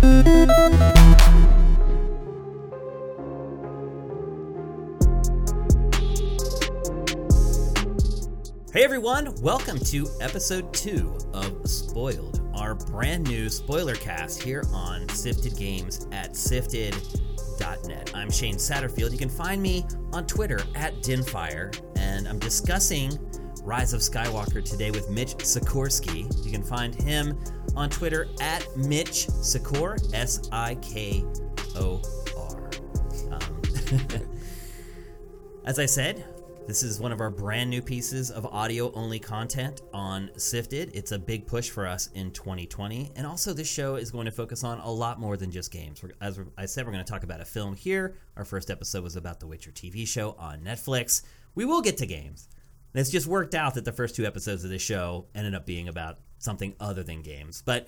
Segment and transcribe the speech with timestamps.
[0.00, 0.06] Hey
[8.76, 15.54] everyone, welcome to episode two of Spoild, our brand new spoiler cast here on Sifted
[15.58, 18.12] Games at sifted.net.
[18.14, 19.12] I'm Shane Satterfield.
[19.12, 23.18] You can find me on Twitter at Dinfire, and I'm discussing
[23.62, 26.44] Rise of Skywalker today with Mitch Sikorsky.
[26.44, 27.38] You can find him
[27.76, 31.24] on Twitter at Mitch Sikor, S I K
[31.76, 32.00] O
[32.36, 32.70] R.
[33.32, 33.62] Um,
[35.64, 36.24] As I said,
[36.66, 40.90] this is one of our brand new pieces of audio only content on Sifted.
[40.94, 43.12] It's a big push for us in 2020.
[43.16, 46.02] And also, this show is going to focus on a lot more than just games.
[46.20, 48.16] As I said, we're going to talk about a film here.
[48.36, 51.22] Our first episode was about the Witcher TV show on Netflix.
[51.54, 52.48] We will get to games.
[52.94, 55.66] And It's just worked out that the first two episodes of this show ended up
[55.66, 57.62] being about something other than games.
[57.64, 57.86] But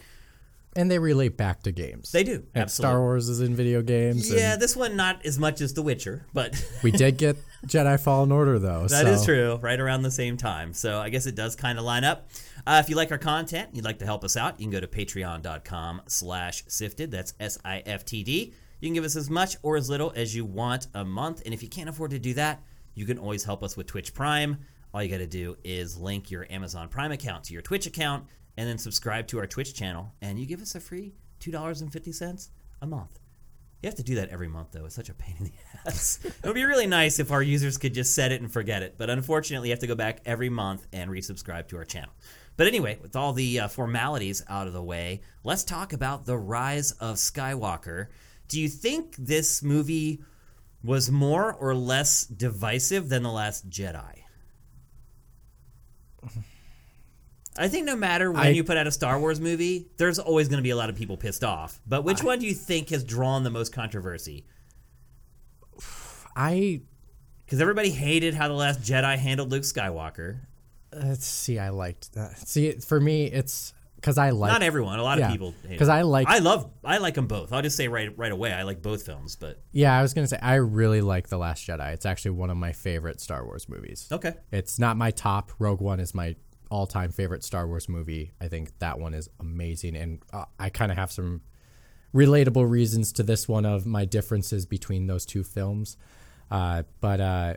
[0.74, 2.12] and they relate back to games.
[2.12, 2.44] they do.
[2.54, 4.30] And Star Wars is in video games.
[4.30, 8.00] and Yeah, this one not as much as The Witcher, but we did get Jedi
[8.00, 8.86] Fallen Order though.
[8.88, 10.72] That is so- true, right around the same time.
[10.72, 12.30] So I guess it does kind of line up.
[12.66, 14.80] Uh, if you like our content, you'd like to help us out, you can go
[14.80, 17.10] to patreon.com slash sifted.
[17.10, 18.54] That's S-I-F-T-D.
[18.80, 21.42] You can give us as much or as little as you want a month.
[21.44, 22.62] And if you can't afford to do that,
[22.94, 24.58] you can always help us with Twitch Prime.
[24.92, 28.26] All you got to do is link your Amazon Prime account to your Twitch account
[28.56, 30.12] and then subscribe to our Twitch channel.
[30.20, 32.48] And you give us a free $2.50
[32.82, 33.18] a month.
[33.82, 34.84] You have to do that every month, though.
[34.84, 35.52] It's such a pain in the
[35.86, 36.20] ass.
[36.24, 38.94] it would be really nice if our users could just set it and forget it.
[38.96, 42.12] But unfortunately, you have to go back every month and resubscribe to our channel.
[42.56, 46.36] But anyway, with all the uh, formalities out of the way, let's talk about The
[46.36, 48.08] Rise of Skywalker.
[48.46, 50.22] Do you think this movie
[50.84, 54.21] was more or less divisive than The Last Jedi?
[57.56, 60.48] I think no matter when I- you put out a Star Wars movie, there's always
[60.48, 61.80] going to be a lot of people pissed off.
[61.86, 64.46] But which one do you think has drawn the most controversy?
[66.34, 66.80] I
[67.44, 70.38] Because everybody hated how the Last Jedi handled Luke Skywalker.
[70.92, 71.58] let's see.
[71.58, 72.38] I liked that.
[72.48, 74.50] See, for me, it's because I like.
[74.50, 74.98] Not everyone.
[74.98, 75.54] A lot Yeah, of people.
[75.68, 75.88] because.
[75.88, 76.70] I like- I love.
[76.82, 77.52] I like them both.
[77.52, 78.52] I'll just say right right away.
[78.52, 79.36] I like both films.
[79.36, 81.92] But yeah, I was gonna say I really like the Last Jedi.
[81.92, 84.08] It's actually one of my favorite Star Wars movies.
[84.10, 84.34] okay.
[84.50, 85.52] It's not my top.
[85.58, 86.34] Rogue One is my
[86.72, 88.32] all-time favorite Star Wars movie.
[88.40, 91.42] I think that one is amazing, and uh, I kind of have some
[92.14, 95.96] relatable reasons to this one of my differences between those two films.
[96.50, 97.54] Uh, but uh,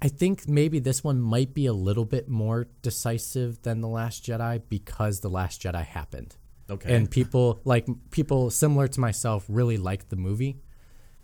[0.00, 4.24] I think maybe this one might be a little bit more decisive than the Last
[4.26, 6.36] Jedi because the Last Jedi happened,
[6.68, 6.94] Okay.
[6.94, 10.60] and people like people similar to myself really liked the movie,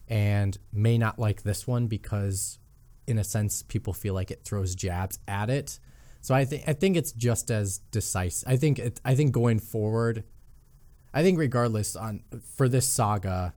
[0.09, 2.59] and may not like this one because
[3.07, 5.81] in a sense, people feel like it throws jabs at it.
[6.21, 8.49] So I think I think it's just as decisive.
[8.49, 10.25] I think it, I think going forward,
[11.15, 12.23] I think regardless on
[12.57, 13.55] for this saga,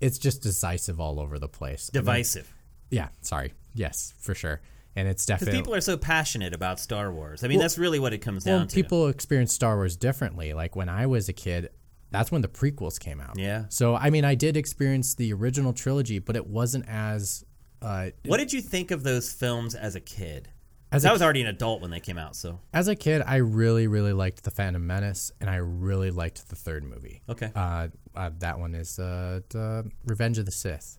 [0.00, 1.90] it's just decisive all over the place.
[1.92, 2.54] I mean, Divisive.
[2.90, 3.52] yeah, sorry.
[3.74, 4.60] Yes, for sure.
[4.96, 7.44] And it's Because definitely people are so passionate about Star Wars.
[7.44, 8.74] I mean, that's really what it comes well, down to.
[8.74, 10.52] people experience Star Wars differently.
[10.52, 11.70] Like when I was a kid,
[12.10, 13.38] that's when the prequels came out.
[13.38, 13.66] Yeah.
[13.68, 17.44] So I mean, I did experience the original trilogy, but it wasn't as
[17.82, 20.48] uh, what did you think of those films as a kid?
[20.92, 22.34] As I was already an adult when they came out.
[22.36, 26.48] So As a kid, I really, really liked The Phantom Menace, and I really liked
[26.48, 27.22] the third movie.
[27.28, 27.50] okay.
[27.54, 30.98] Uh, uh, that one is uh, the Revenge of the Sith.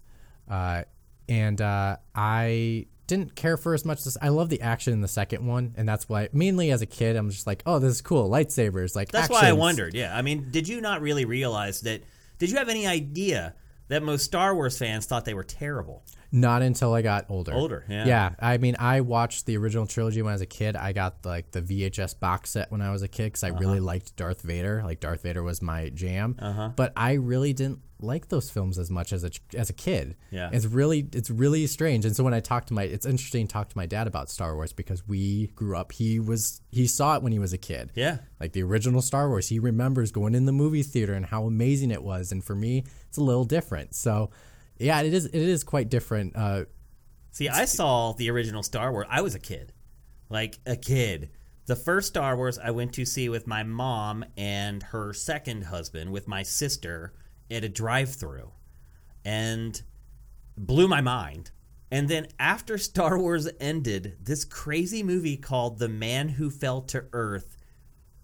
[0.50, 0.84] Uh,
[1.28, 5.08] and uh, I didn't care for as much as I love the action in the
[5.08, 8.02] second one, and that's why mainly as a kid I'm just like, oh, this is
[8.02, 9.94] cool, lightsabers, like That's why I wondered.
[9.94, 12.04] Yeah, I mean, did you not really realize that?
[12.38, 13.54] Did you have any idea
[13.90, 16.04] that most Star Wars fans thought they were terrible?
[16.32, 17.54] Not until I got older.
[17.54, 18.06] Older, yeah.
[18.06, 20.76] Yeah, I mean, I watched the original trilogy when I was a kid.
[20.76, 23.78] I got like the VHS box set when I was a kid because I really
[23.80, 23.86] Uh-huh.
[23.88, 24.82] liked Darth Vader.
[24.86, 26.36] Like Darth Vader was my jam.
[26.40, 26.70] Uh-huh.
[26.76, 30.16] But I really didn't like those films as much as a as a kid.
[30.32, 30.50] Yeah.
[30.52, 32.04] it's really it's really strange.
[32.06, 34.30] And so when I talk to my, it's interesting to talk to my dad about
[34.30, 35.92] Star Wars because we grew up.
[35.92, 37.92] He was he saw it when he was a kid.
[37.94, 38.20] Yeah.
[38.40, 41.92] Like the original Star Wars, he remembers going in the movie theater and how amazing
[41.92, 42.32] it was.
[42.32, 43.94] And for me, it's a little different.
[43.94, 44.32] So,
[44.82, 45.26] yeah, it is.
[45.26, 46.36] It is quite different.
[46.36, 46.66] Uh,
[47.32, 49.08] See, I saw the original Star Wars.
[49.10, 49.74] I was a kid,
[50.30, 51.30] like a kid.
[51.66, 56.12] The first Star Wars I went to see with my mom and her second husband,
[56.12, 57.14] with my sister,
[57.50, 58.52] at a drive-through,
[59.24, 59.82] and
[60.58, 61.52] blew my mind.
[61.90, 67.06] And then after Star Wars ended, this crazy movie called The Man Who Fell to
[67.14, 67.56] Earth,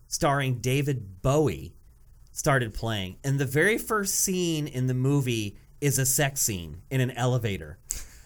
[0.07, 1.75] starring David Bowie,
[2.33, 3.17] started playing.
[3.23, 7.77] And the very first scene in the movie is a sex scene in an elevator.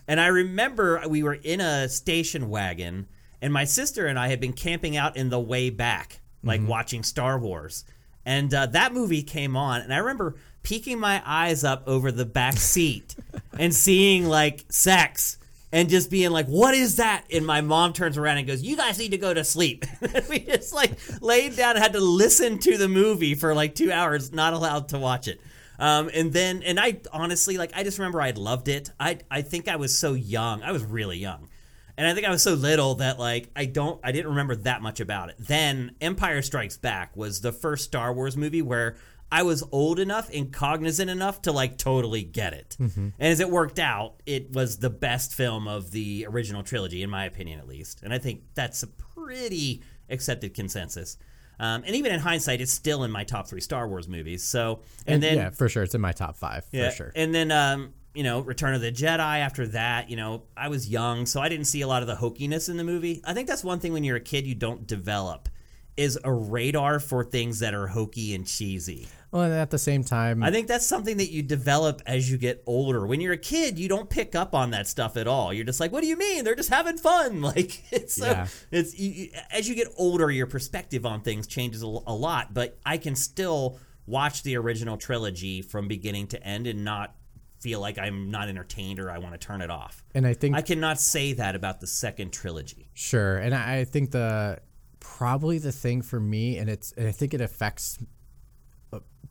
[0.07, 3.07] And I remember we were in a station wagon,
[3.41, 7.03] and my sister and I had been camping out in the way back, like watching
[7.03, 7.85] Star Wars.
[8.25, 12.25] And uh, that movie came on, and I remember peeking my eyes up over the
[12.25, 13.15] back seat
[13.57, 15.37] and seeing like sex
[15.71, 18.75] and just being like, "What is that?" And my mom turns around and goes, "You
[18.75, 19.85] guys need to go to sleep."
[20.29, 23.91] we just like laid down and had to listen to the movie for like two
[23.91, 25.39] hours, not allowed to watch it.
[25.81, 28.91] Um, and then, and I honestly like, I just remember I loved it.
[28.99, 30.61] I I think I was so young.
[30.61, 31.49] I was really young.
[31.97, 34.83] And I think I was so little that like I don't I didn't remember that
[34.83, 35.35] much about it.
[35.39, 38.95] Then Empire Strikes Back was the first Star Wars movie where
[39.31, 42.77] I was old enough and cognizant enough to like totally get it.
[42.79, 43.09] Mm-hmm.
[43.17, 47.09] And as it worked out, it was the best film of the original trilogy, in
[47.09, 48.03] my opinion, at least.
[48.03, 51.17] And I think that's a pretty accepted consensus.
[51.61, 54.43] Um, and even in hindsight, it's still in my top three Star Wars movies.
[54.43, 57.11] So, and, And then yeah, for sure, it's in my top five yeah, for sure.
[57.15, 59.19] And then, um, you know, Return of the Jedi.
[59.19, 62.15] After that, you know, I was young, so I didn't see a lot of the
[62.15, 63.21] hokiness in the movie.
[63.23, 65.49] I think that's one thing when you're a kid you don't develop
[65.95, 69.07] is a radar for things that are hokey and cheesy.
[69.31, 72.61] Well, at the same time, I think that's something that you develop as you get
[72.65, 73.07] older.
[73.07, 75.53] When you're a kid, you don't pick up on that stuff at all.
[75.53, 76.43] You're just like, "What do you mean?
[76.43, 78.47] They're just having fun." Like it's so, Yeah.
[78.71, 82.53] it's you, as you get older, your perspective on things changes a lot.
[82.53, 87.15] But I can still watch the original trilogy from beginning to end and not
[87.61, 90.03] feel like I'm not entertained or I want to turn it off.
[90.15, 92.89] and I think I cannot say that about the second trilogy.
[92.93, 94.59] Sure, and I I think the
[94.99, 98.05] probably the thing for me, and it's and I think it affects uh,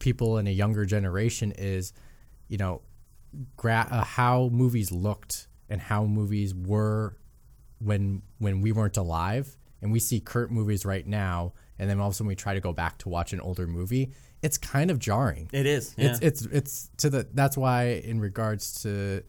[0.00, 1.93] people in a younger generation is,
[2.49, 2.82] you know,
[3.56, 7.17] gra- uh, how movies looked and how movies were
[7.79, 12.08] when when we weren't alive, and we see current movies right now, and then all
[12.08, 14.12] of a sudden we try to go back to watch an older movie.
[14.43, 15.49] It's kind of jarring.
[15.52, 15.94] It is.
[15.97, 16.11] Yeah.
[16.11, 19.23] It's it's it's to the that's why in regards to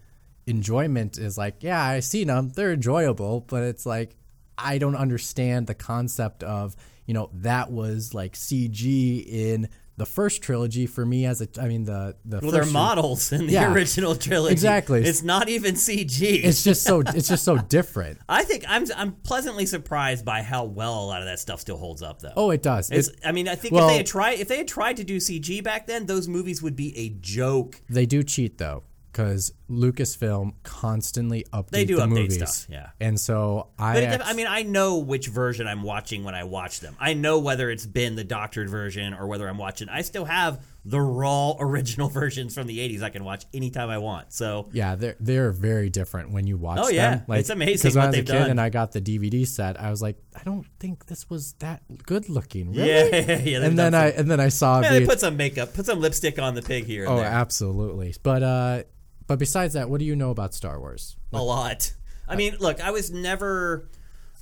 [0.47, 4.15] enjoyment is like yeah I seen them they're enjoyable but it's like
[4.57, 6.75] I don't understand the concept of
[7.05, 9.69] you know that was like CG in
[10.01, 13.45] the first trilogy for me as a I mean the the well, they're models in
[13.45, 13.71] the Yeah.
[13.71, 14.51] original trilogy.
[14.53, 15.03] Exactly.
[15.03, 16.43] It's not even CG.
[16.43, 20.63] it's just so it's just so different I think I'm I'm pleasantly surprised by how
[20.63, 22.33] well a lot of that stuff still holds up, though.
[22.35, 24.47] oh it does It's, It- I mean, I think well- if they had tried if
[24.47, 27.79] they had tried to do CG back then, those movies would be a joke.
[27.89, 32.89] they do cheat though because Lucasfilm constantly updates They do the update movies stuff, yeah.
[32.99, 36.43] and so I But it, I mean, I know which version I'm watching when I
[36.43, 36.95] watch them.
[36.99, 39.89] I know whether it's been the doctored version or whether I'm watching.
[39.89, 43.01] I still have the raw original versions from the '80s.
[43.03, 44.33] I can watch anytime I want.
[44.33, 47.23] So Yeah, they're they're very different when you watch Oh, them.
[47.27, 47.35] yeah.
[47.37, 48.49] It's amazing Because when what I was a kid done.
[48.51, 51.81] and I got the DVD set, I was like, I don't think this was that
[52.05, 52.73] good looking.
[52.81, 52.89] Really?
[52.89, 53.57] yeah, yeah, yeah.
[53.61, 55.85] And then done I and then I saw yeah, the they put some makeup, put
[55.85, 57.25] some lipstick on the pig here and oh, there.
[57.25, 58.15] absolutely.
[58.23, 58.83] But uh,
[59.31, 61.15] but besides that, what do you know about Star Wars?
[61.31, 61.93] a lot.
[62.27, 63.89] I mean, look, I was never,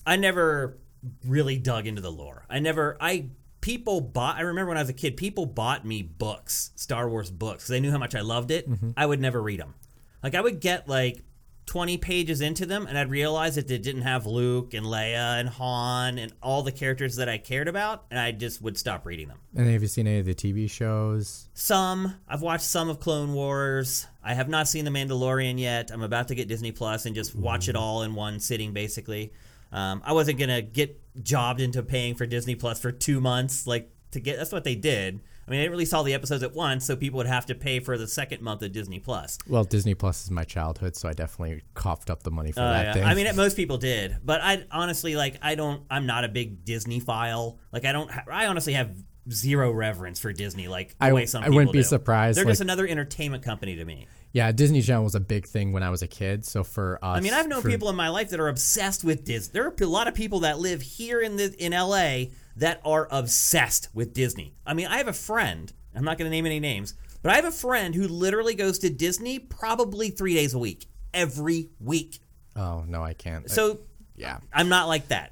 [0.03, 0.79] I never
[1.23, 2.47] really dug into the lore.
[2.49, 3.27] I never, I
[3.61, 4.37] people bought.
[4.37, 7.79] I remember when I was a kid, people bought me books, Star Wars books, they
[7.79, 8.67] knew how much I loved it.
[8.67, 8.89] Mm-hmm.
[8.97, 9.75] I would never read them.
[10.23, 11.21] Like I would get like.
[11.69, 15.47] 20 pages into them and I'd realize that they didn't have Luke and Leia and
[15.47, 19.27] Han and all the characters that I cared about and I just would stop reading
[19.27, 19.37] them.
[19.55, 21.47] And have you seen any of the TV shows?
[21.53, 22.15] Some.
[22.27, 24.07] I've watched some of Clone Wars.
[24.23, 25.91] I have not seen The Mandalorian yet.
[25.91, 29.31] I'm about to get Disney Plus and just watch it all in one sitting, basically.
[29.71, 33.91] Um, I wasn't gonna get jobbed into paying for Disney Plus for two months, like
[34.09, 34.37] to get.
[34.37, 35.19] That's what they did.
[35.49, 37.79] I mean, they released all the episodes at once, so people would have to pay
[37.79, 39.39] for the second month of Disney Plus.
[39.47, 42.71] Well, Disney Plus is my childhood, so I definitely coughed up the money for Uh,
[42.71, 42.93] that yeah.
[42.93, 43.03] thing.
[43.03, 45.37] I mean, most people did, but I honestly like.
[45.41, 45.81] I don't.
[45.89, 47.57] I'm not a big Disney file.
[47.73, 48.11] Like, I don't.
[48.31, 48.91] I honestly have
[49.31, 50.67] zero reverence for Disney.
[50.67, 51.83] Like the I- way some I people wouldn't be do.
[51.83, 54.07] surprised, They're just another entertainment company to me.
[54.33, 56.45] yeah, Disney Channel was a big thing when I was a kid.
[56.45, 59.03] So for us, I mean, I've known for- people in my life that are obsessed
[59.03, 59.51] with Disney.
[59.53, 63.07] There are a lot of people that live here in the in LA that are
[63.09, 64.53] obsessed with Disney.
[64.65, 65.71] I mean, I have a friend.
[65.95, 68.79] I'm not going to name any names, but I have a friend who literally goes
[68.79, 72.19] to Disney probably three days a week, every week.
[72.55, 73.49] Oh no, I can't.
[73.49, 73.79] So
[74.15, 75.31] yeah, I'm not like that.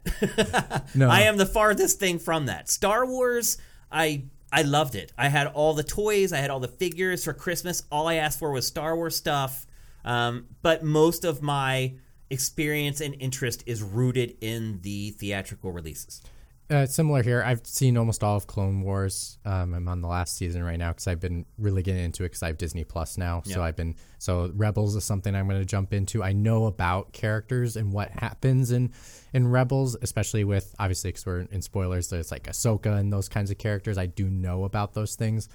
[0.95, 1.09] No.
[1.09, 2.69] I am the farthest thing from that.
[2.69, 3.57] Star Wars,
[3.91, 5.11] I I loved it.
[5.17, 7.83] I had all the toys, I had all the figures for Christmas.
[7.91, 9.67] All I asked for was Star Wars stuff.
[10.05, 11.95] Um, but most of my
[12.29, 16.21] experience and interest is rooted in the theatrical releases.
[16.69, 17.41] Uh, similar here.
[17.41, 19.37] I've seen almost all of Clone Wars.
[19.45, 22.27] Um, I'm on the last season right now because I've been really getting into it
[22.27, 23.41] because I have Disney Plus now.
[23.45, 26.21] So I've been so Rebels is something I'm going to jump into.
[26.21, 28.91] I know about characters and what happens in
[29.33, 32.09] in Rebels, especially with obviously because we're in spoilers.
[32.09, 33.97] There's like Ahsoka and those kinds of characters.
[33.97, 35.47] I do know about those things.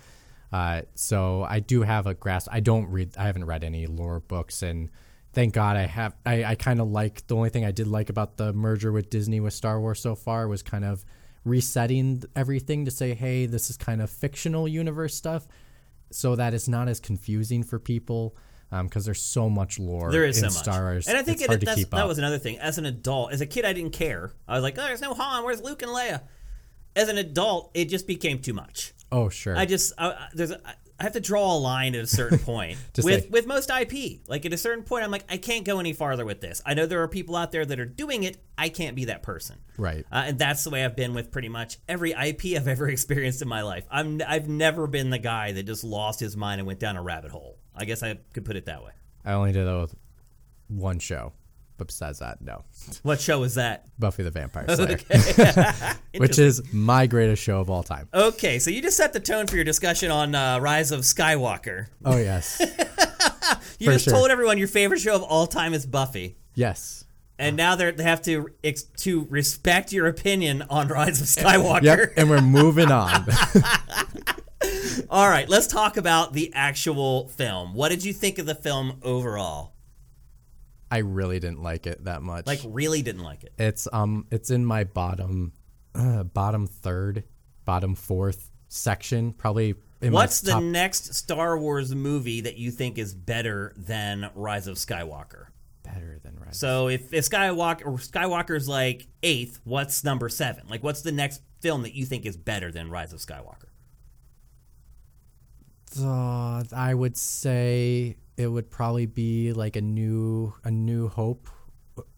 [0.50, 2.48] Uh, so I do have a grasp.
[2.50, 3.18] I don't read.
[3.18, 4.88] I haven't read any lore books and.
[5.32, 6.14] Thank God I have.
[6.26, 9.08] I, I kind of like the only thing I did like about the merger with
[9.10, 11.04] Disney with Star Wars so far was kind of
[11.44, 15.46] resetting everything to say, hey, this is kind of fictional universe stuff,
[16.10, 18.36] so that it's not as confusing for people.
[18.70, 21.22] Um, because there's so much lore There is in so much, Star Wars, and I
[21.22, 22.08] think it, hard to that's, keep that up.
[22.08, 22.58] was another thing.
[22.58, 24.32] As an adult, as a kid, I didn't care.
[24.48, 25.44] I was like, "Oh, there's no Han.
[25.44, 26.22] Where's Luke and Leia?"
[26.96, 28.94] As an adult, it just became too much.
[29.10, 29.54] oh, sure.
[29.58, 30.60] I just I- there's a,
[31.02, 34.20] I have to draw a line at a certain point with say- with most IP.
[34.28, 36.62] Like at a certain point, I'm like, I can't go any farther with this.
[36.64, 38.36] I know there are people out there that are doing it.
[38.56, 39.58] I can't be that person.
[39.76, 40.06] right.
[40.12, 43.42] Uh, and that's the way I've been with pretty much every IP I've ever experienced
[43.42, 43.84] in my life.
[43.90, 47.02] I'm I've never been the guy that just lost his mind and went down a
[47.02, 47.58] rabbit hole.
[47.74, 48.92] I guess I could put it that way.
[49.24, 49.94] I only did that with
[50.68, 51.32] one show,
[51.78, 52.64] but besides that, no.
[53.02, 53.86] What show is that?
[53.98, 54.98] Buffy the Vampire Slayer,
[56.16, 58.08] which is my greatest show of all time.
[58.14, 61.86] Okay, so you just set the tone for your discussion on uh, Rise of Skywalker.
[62.04, 62.60] Oh yes,
[63.78, 64.14] You For just sure.
[64.14, 66.36] told everyone your favorite show of all time is Buffy.
[66.54, 67.04] yes.
[67.38, 71.82] And now they're, they have to ex- to respect your opinion on Rise of Skywalker.
[71.82, 73.26] Yep, and we're moving on.
[75.10, 77.74] All right, let's talk about the actual film.
[77.74, 79.71] What did you think of the film overall?
[80.92, 82.46] I really didn't like it that much.
[82.46, 83.54] Like, really didn't like it.
[83.58, 85.54] it's um, it's in my bottom,
[85.94, 87.24] uh, bottom third,
[87.64, 89.74] bottom fourth section, probably.
[90.02, 94.66] In What's the top, next Star Wars movie that you think is better than Rise
[94.66, 95.46] of Skywalker?
[95.82, 96.58] better than Rise?
[96.58, 100.64] So if, if Skywalker or Skywalker's like eighth, what's number seven?
[100.68, 103.68] Like, what's the next film that you think is better than Rise of Skywalker?
[105.98, 111.48] Uh, I would say it would probably be like a new, a New Hope,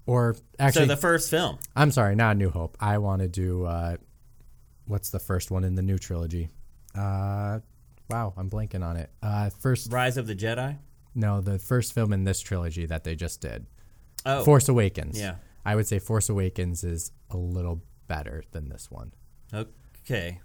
[0.06, 2.76] or So actually, the first film, I'm sorry, not a New Hope.
[2.80, 3.96] I want to do uh,
[4.86, 6.48] what's the first one in the new trilogy?
[6.94, 7.60] Uh,
[8.10, 9.10] wow, I'm blanking on it.
[9.22, 10.78] Uh, first, Rise of the Jedi.
[11.14, 13.66] no, the first film in this trilogy that they just did,
[14.26, 15.18] Oh, Force Awakens.
[15.18, 15.36] Yeah.
[15.64, 19.12] I would say Force Awakens is a little better than this one.
[19.52, 20.40] okay.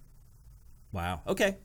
[0.92, 1.22] Wow.
[1.28, 1.58] Okay.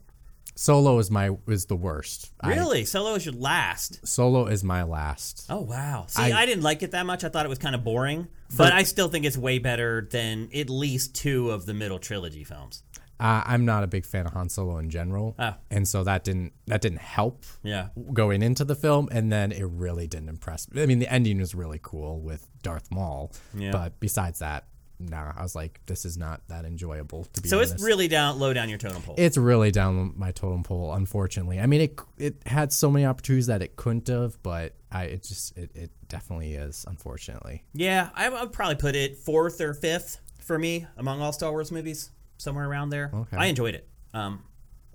[0.55, 2.31] Solo is my is the worst.
[2.39, 4.05] I- Really, Solo is your last.
[4.07, 5.45] Solo is my last.
[5.49, 6.05] Oh wow!
[6.07, 7.23] See, I, I- didn't like it that much.
[7.23, 10.49] I thought it was kind of boring, but I still think it's way better than
[10.55, 12.83] at least two of the middle trilogy films.
[13.17, 15.57] Uh, I'm not a big fan of Han Solo in general, Ah.
[15.71, 17.89] and so that didn't that didn't help Yeah.
[18.13, 20.81] going into the film, and then it really didn't impress me.
[20.81, 23.71] I mean, the ending was really cool with Darth Maul, Yeah.
[23.71, 24.65] but besides that,
[24.99, 27.73] nah, I was like, this is not that enjoyable to be So honest.
[27.75, 29.15] it's really down low down your totem pole.
[29.17, 31.59] it's really down my totem pole, unfortunately.
[31.59, 35.23] I mean, it it had so many opportunities that it couldn't have, but I it
[35.23, 37.63] just it, it definitely is, unfortunately.
[37.73, 41.71] yeah, I would probably put it fourth or fifth for me among all Star Wars
[41.71, 43.11] movies, somewhere around there.
[43.13, 43.37] Okay.
[43.37, 43.87] I enjoyed it.
[44.13, 44.43] Um,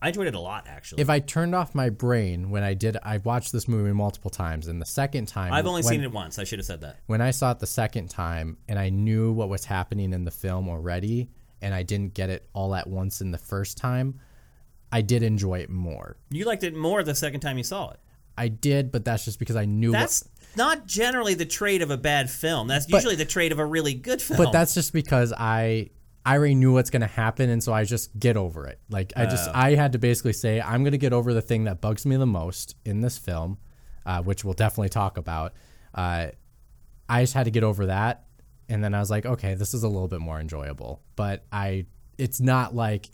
[0.02, 1.02] I enjoyed it a lot actually.
[1.02, 4.66] If I turned off my brain when I did, I watched this movie multiple times,
[4.66, 6.38] and the second time I've only when- seen it once.
[6.38, 6.96] I should have said that.
[7.06, 10.30] when I saw it the second time and I knew what was happening in the
[10.30, 11.28] film already
[11.62, 14.20] and I didn't get it all at once in the first time,
[14.90, 16.16] I did enjoy it more.
[16.30, 18.00] You liked it more the second time you saw it.
[18.38, 20.26] I did, but that's just because I knew That's
[20.56, 22.68] not generally the trait of a bad film.
[22.68, 24.38] That's But- usually the trait of a really good film.
[24.38, 25.90] but that's just because I
[26.24, 28.78] I already knew what's going to happen and so I just get over it.
[28.90, 31.64] Like I just I had to basically say I'm going to get over the thing
[31.64, 33.58] that bugs me the most in this film,
[34.04, 35.54] uh, which we'll definitely talk about.
[35.94, 36.28] Uh,
[37.08, 38.26] I just had to get over that
[38.68, 41.02] and then I was like, okay, this is a little bit more enjoyable.
[41.16, 41.86] But I
[42.18, 43.08] it's not like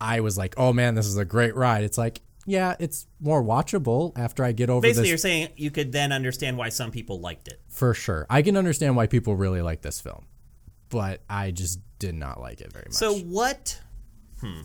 [0.00, 1.84] I was like, oh man, this is a great ride.
[1.84, 5.70] It's like, yeah, it's more watchable after I get over Basically, this you're saying you
[5.70, 7.60] could then understand why some people liked it.
[7.68, 8.26] for sure.
[8.28, 10.26] I can understand why people really like this film,
[10.94, 12.94] but I just did not like it very much.
[12.94, 13.80] So what?
[14.40, 14.62] Hmm.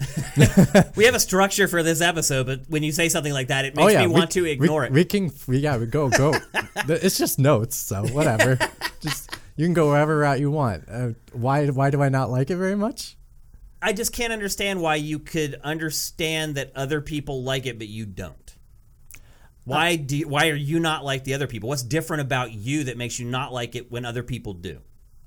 [0.96, 3.76] we have a structure for this episode, but when you say something like that, it
[3.76, 4.92] makes me want to Oh, ignore we, it.
[4.92, 6.34] We can, we, yeah, we go, go.
[6.88, 8.58] it's just notes, so whatever.
[9.00, 10.84] just you can go wherever route you want.
[10.90, 13.16] Uh, why, why do I not like it very much?
[13.80, 18.04] I just can't understand why you could understand that other people like it, but you
[18.04, 18.56] don't.
[19.64, 20.16] Why do?
[20.16, 21.68] You, why are you not like the other people?
[21.68, 24.80] What's different about you that makes you not like it when other people do?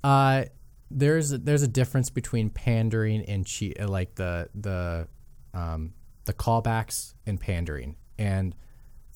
[0.03, 0.45] Uh,
[0.89, 5.07] there's there's a difference between pandering and cheat, like the the
[5.53, 5.93] um
[6.25, 8.55] the callbacks and pandering, and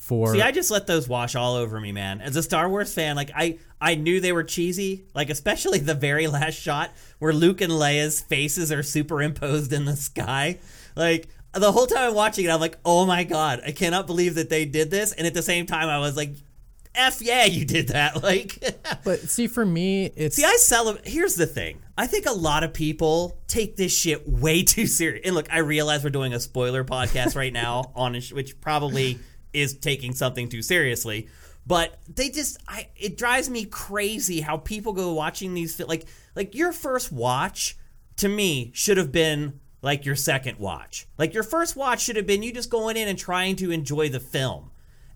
[0.02, 2.22] for See, I just let those wash all over me, man.
[2.22, 5.06] As a Star Wars fan, like I, I knew they were cheesy.
[5.14, 9.96] Like especially the very last shot where Luke and Leia's faces are superimposed in the
[9.96, 10.58] sky.
[10.96, 14.34] Like the whole time I'm watching it, I'm like, oh my god, I cannot believe
[14.36, 15.14] that they did this.
[15.14, 16.32] And at the same time, I was like,
[16.96, 18.12] f yeah, you did that.
[18.24, 18.64] Like,
[19.04, 21.08] but see for me it's see, I celebrate.
[21.08, 21.82] Here's the thing.
[21.98, 25.22] I think a lot of people take this shit way too serious.
[25.26, 28.60] And look, I realize we're doing a spoiler podcast right now on a sh- which
[28.62, 29.20] probably
[29.54, 31.28] is taking something too seriously.
[31.66, 36.06] But they just, I it drives me crazy how people go watching these like
[36.36, 37.78] like your first watch
[38.18, 41.08] to me, should have been like your second watch.
[41.18, 44.10] Like your first watch should have been you just going in and trying to enjoy
[44.10, 44.71] the film.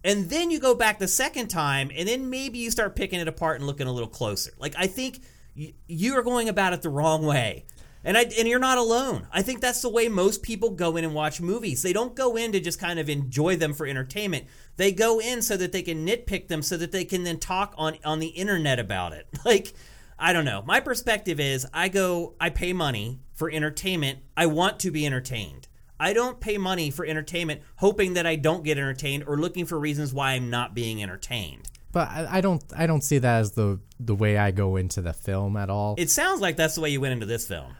[0.05, 3.27] And then you go back the second time, and then maybe you start picking it
[3.27, 4.51] apart and looking a little closer.
[4.59, 5.21] Like I think
[5.57, 7.65] y- you are going about it the wrong way.
[8.03, 9.25] And I and you're not alone.
[9.31, 11.81] I think that's the way most people go in and watch movies.
[11.81, 14.45] They don't go in to just kind of enjoy them for entertainment.
[14.77, 17.73] They go in so that they can nitpick them so that they can then talk
[17.75, 19.27] on on the internet about it.
[19.43, 19.73] Like
[20.19, 20.61] I don't know.
[20.67, 24.19] My perspective is I go I pay money for entertainment.
[24.37, 25.64] I want to be entertained.
[25.99, 29.79] I don't pay money for entertainment hoping that I don't get entertained or looking for
[29.79, 31.69] reasons why I'm not being entertained.
[31.91, 35.01] But I, I don't I don't see that as the the way I go into
[35.01, 35.95] the film at all.
[35.97, 37.77] It sounds like that's the way you went into this film.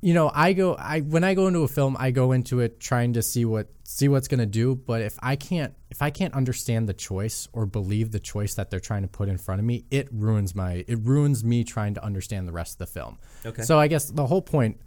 [0.00, 2.78] you know, I go I when I go into a film, I go into it
[2.78, 6.10] trying to see what see what's going to do, but if I can't if I
[6.10, 9.58] can't understand the choice or believe the choice that they're trying to put in front
[9.60, 12.86] of me, it ruins my it ruins me trying to understand the rest of the
[12.86, 13.18] film.
[13.44, 13.62] Okay.
[13.62, 14.80] So I guess the whole point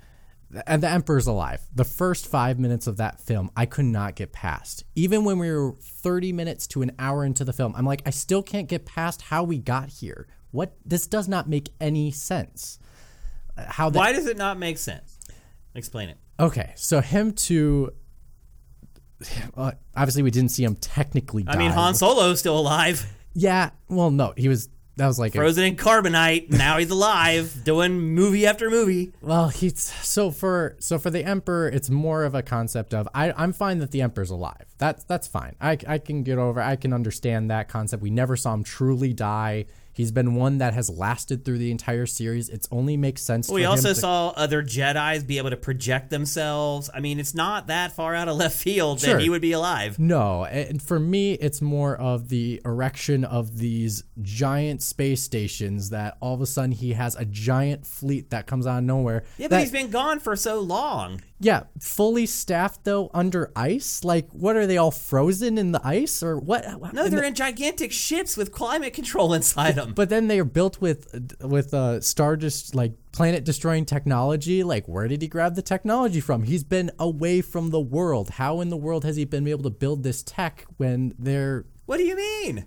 [0.66, 1.62] and the Emperor's alive.
[1.74, 4.84] The first five minutes of that film, I could not get past.
[4.96, 8.10] Even when we were 30 minutes to an hour into the film, I'm like, I
[8.10, 10.28] still can't get past how we got here.
[10.52, 10.76] What?
[10.84, 12.80] This does not make any sense.
[13.58, 15.20] How the, Why does it not make sense?
[15.76, 16.18] Explain it.
[16.40, 17.92] Okay, so him to
[19.58, 21.44] uh, obviously we didn't see him technically.
[21.44, 21.52] Die.
[21.52, 24.70] I mean, Han Solo's still alive, Yeah, well, no, he was.
[25.00, 26.50] That was like a, frozen in carbonite.
[26.50, 29.14] Now he's alive, doing movie after movie.
[29.22, 33.32] well, he's so for so for the Emperor, it's more of a concept of I
[33.32, 34.66] I'm fine that the Emperor's alive.
[34.78, 35.56] That's that's fine.
[35.62, 36.60] I I can get over.
[36.60, 38.04] I can understand that concept.
[38.04, 39.68] We never saw him truly die.
[40.00, 42.48] He's been one that has lasted through the entire series.
[42.48, 43.50] It's only makes sense.
[43.50, 46.90] We for also him to, saw other Jedi's be able to project themselves.
[46.94, 49.16] I mean, it's not that far out of left field Sure.
[49.16, 50.00] that he would be alive.
[50.00, 56.16] No, and for me, it's more of the erection of these giant space stations that
[56.22, 59.26] all of a sudden he has a giant fleet that comes out of nowhere.
[59.38, 61.24] Yeah, but that- he's been gone for so long.
[61.42, 64.04] Yeah, fully staffed though under ice.
[64.04, 66.66] Like, what are they all frozen in the ice or what?
[66.94, 69.94] No, they're the- in gigantic ships with climate control inside them.
[69.96, 74.64] but then they are built with with uh, star just like planet destroying technology.
[74.64, 76.44] Like, where did he grab the technology from?
[76.44, 78.32] He's been away from the world.
[78.32, 81.98] How in the world has he been able to build this tech when they're What
[81.98, 82.66] do you mean?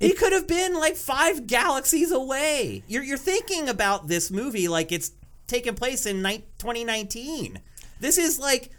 [0.00, 2.82] He could have been like five galaxies away.
[2.88, 5.12] You're you're thinking about this movie like it's
[5.46, 7.60] taking place in ni- 2019.
[8.00, 8.70] This is like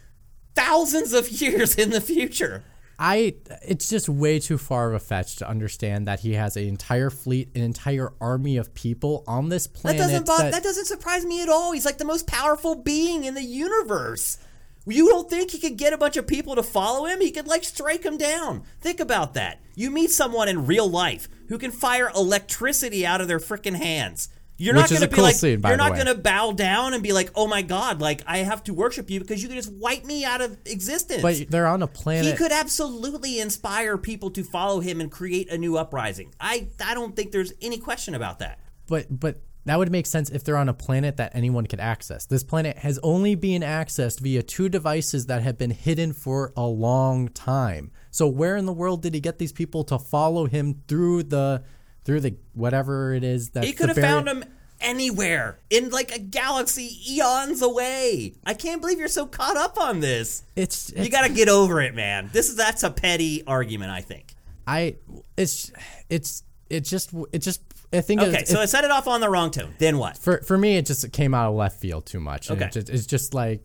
[0.54, 2.64] thousands of years in the future.
[3.00, 6.64] I it's just way too far of a fetch to understand that he has an
[6.64, 9.98] entire fleet, an entire army of people on this That planet.
[10.00, 11.70] doesn't bo- that- that doesn't surprise me at all.
[11.72, 14.38] He's like the most powerful being in the universe.
[14.84, 17.20] You don't think he could get a bunch of people to follow him?
[17.20, 18.62] He could like strike them down.
[18.80, 19.60] Think about that.
[19.76, 24.28] You meet someone in real life who can fire electricity out of their freaking hands.
[24.60, 26.92] You're Which not going to be cool like scene, you're not going to bow down
[26.92, 29.56] and be like, "Oh my god, like I have to worship you because you can
[29.56, 32.26] just wipe me out of existence." but they're on a planet.
[32.26, 36.34] he could absolutely inspire people to follow him and create a new uprising.
[36.40, 38.58] I I don't think there's any question about that.
[38.88, 42.24] but but that would make sense if they're on a planet that anyone could access.
[42.24, 46.66] This planet has only been accessed via two devices that have been hidden for a
[46.66, 47.90] long time.
[48.10, 51.64] So where in the world did he get these people to follow him through the
[52.08, 54.42] through the whatever it is that He could have found him
[54.80, 58.32] anywhere in like a galaxy eons away.
[58.46, 60.42] I can't believe you're so caught up on this.
[60.56, 62.30] It's, You got to get over it, man.
[62.32, 64.34] This is that's a petty argument, I think.
[64.66, 64.96] I
[65.36, 65.70] it's
[66.08, 67.60] it's it just it just
[67.92, 69.74] I think Okay, it, so it- I set it off on the wrong tone.
[69.78, 70.16] Then what?
[70.16, 72.50] for for me it just came out of left field too much.
[72.50, 72.64] Okay.
[72.64, 73.60] it just, it's just like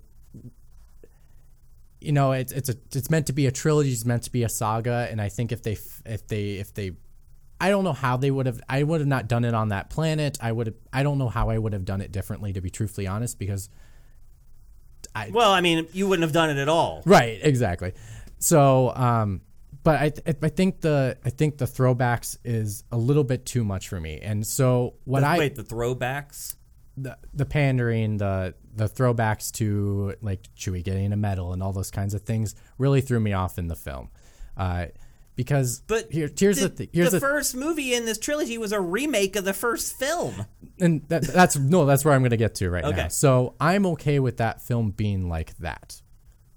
[2.01, 3.93] you know it's it's a it's meant to be a trilogy.
[3.93, 6.91] It's meant to be a saga, and I think if they if they if they
[7.63, 8.59] I don't know how they would have.
[8.67, 10.37] I would have not done it on that planet.
[10.41, 10.75] I would have.
[10.91, 13.69] I don't know how I would have done it differently, to be truthfully honest, because
[15.15, 17.03] I, Well, I mean, you wouldn't have done it at all.
[17.05, 17.93] Right, exactly.
[18.39, 19.41] So, um,
[19.83, 23.63] but I, th- I think the I think the throwbacks is a little bit too
[23.63, 26.57] much for me, and so what I Wait, the throwbacks?
[26.97, 31.91] the, the pandering, the the throwbacks to like Chewie getting a medal and all those
[31.91, 34.09] kinds of things really threw me off in the film,
[34.57, 34.87] uh,
[35.35, 36.89] because But here, here's the, thing.
[36.93, 40.45] Here's the the, first movie in this trilogy was a remake of the first film.
[40.79, 42.95] and that, that's no, that's where I'm going to get to right Okay.
[43.03, 43.07] now.
[43.09, 46.01] So I'm okay with that film being like that.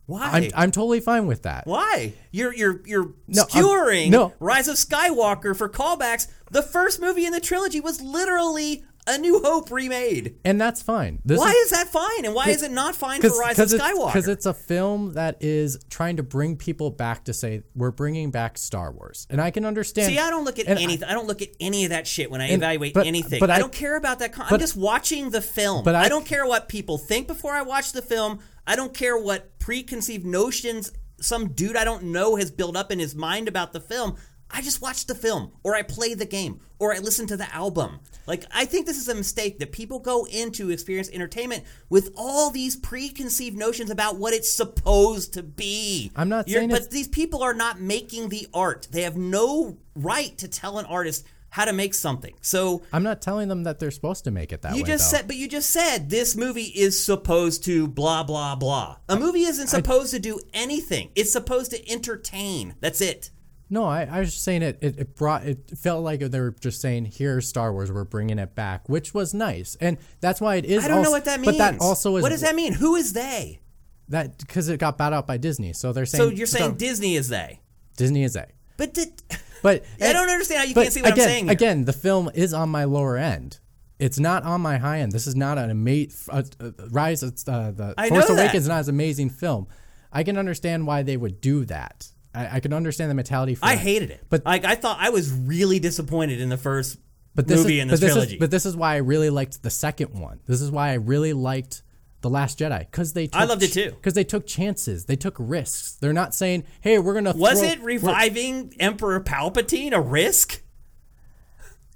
[0.06, 0.30] Why?
[0.32, 1.66] I'm I'm totally fine with that.
[1.66, 2.12] Why?
[2.30, 4.32] You're you're you're No, skewering no.
[4.38, 6.28] Rise of Skywalker for callbacks.
[6.52, 10.38] The first movie in the trilogy was literally A New Hope remade.
[10.44, 11.20] and that's fine.
[11.24, 13.68] This Why is, is that fine, and why is it not fine for Rise of
[13.68, 14.06] Skywalker?
[14.08, 18.30] Because it's a film that is trying to bring people back to say we're bringing
[18.30, 20.12] back Star Wars, and I can understand.
[20.12, 21.08] See, I don't look at and I- anything.
[21.08, 23.38] I, don't look at any of that shit when I evaluate but- anything.
[23.40, 24.32] but I, I- don't care about that.
[24.32, 25.84] Con- I'm just watching the film.
[25.84, 28.40] but I, I- don't care what people think before I watch the film.
[28.66, 32.98] I don't care what preconceived notions some dude I don't know has built up in
[32.98, 34.16] his mind about the film.
[34.56, 37.54] I just watch the film, or I play the game, or I listen to the
[37.54, 38.00] album.
[38.26, 42.50] Like, I think this is a mistake that people go into experience entertainment with all
[42.50, 46.10] these preconceived notions about what it's supposed to be.
[46.16, 48.88] I'm not You're- saying but these people are not making the art.
[48.90, 52.34] They have no right to tell an artist how to make something.
[52.40, 54.86] So I'm not telling them that they're supposed to make it that you way.
[54.88, 55.18] just though.
[55.18, 58.96] said, but you just said this movie is supposed to blah blah blah.
[59.08, 61.10] A movie isn't supposed to do anything.
[61.14, 62.74] It's supposed to entertain.
[62.80, 63.30] That's it.
[63.68, 64.98] No, I, I was just saying it, it.
[64.98, 65.44] It brought.
[65.44, 67.90] It felt like they were just saying, "Here's Star Wars.
[67.90, 70.84] We're bringing it back," which was nice, and that's why it is.
[70.84, 71.56] I don't know what that means.
[71.56, 72.74] But that also is what does that mean?
[72.74, 73.60] Who is they?
[74.08, 75.72] that because it got bought out by Disney.
[75.72, 76.30] So they're saying.
[76.30, 77.60] So you're saying Star- Disney is they?
[77.96, 78.46] Disney is they.
[78.76, 79.22] But did,
[79.62, 81.44] But I don't understand how you can't see what again, I'm saying.
[81.46, 81.52] Here.
[81.52, 83.58] Again, the film is on my lower end.
[83.98, 85.12] It's not on my high end.
[85.12, 87.22] This is not an amazing uh, uh, Rise.
[87.22, 87.30] Uh,
[87.74, 88.28] the I Force.
[88.28, 89.66] Awakens is not as amazing film.
[90.12, 92.08] I can understand why they would do that.
[92.36, 93.54] I, I can understand the mentality.
[93.54, 93.80] For I that.
[93.80, 94.24] hated it.
[94.28, 96.98] But- like I thought I was really disappointed in the first
[97.34, 98.34] but this movie is, in this but this trilogy.
[98.34, 100.40] Is, but this is why I really liked the second one.
[100.46, 101.82] This is why I really liked
[102.22, 103.26] the Last Jedi because they.
[103.26, 103.90] Took I loved it too.
[103.90, 105.04] Because they took chances.
[105.04, 105.92] They took risks.
[106.00, 110.62] They're not saying, "Hey, we're gonna." Was throw- it reviving Emperor Palpatine a risk?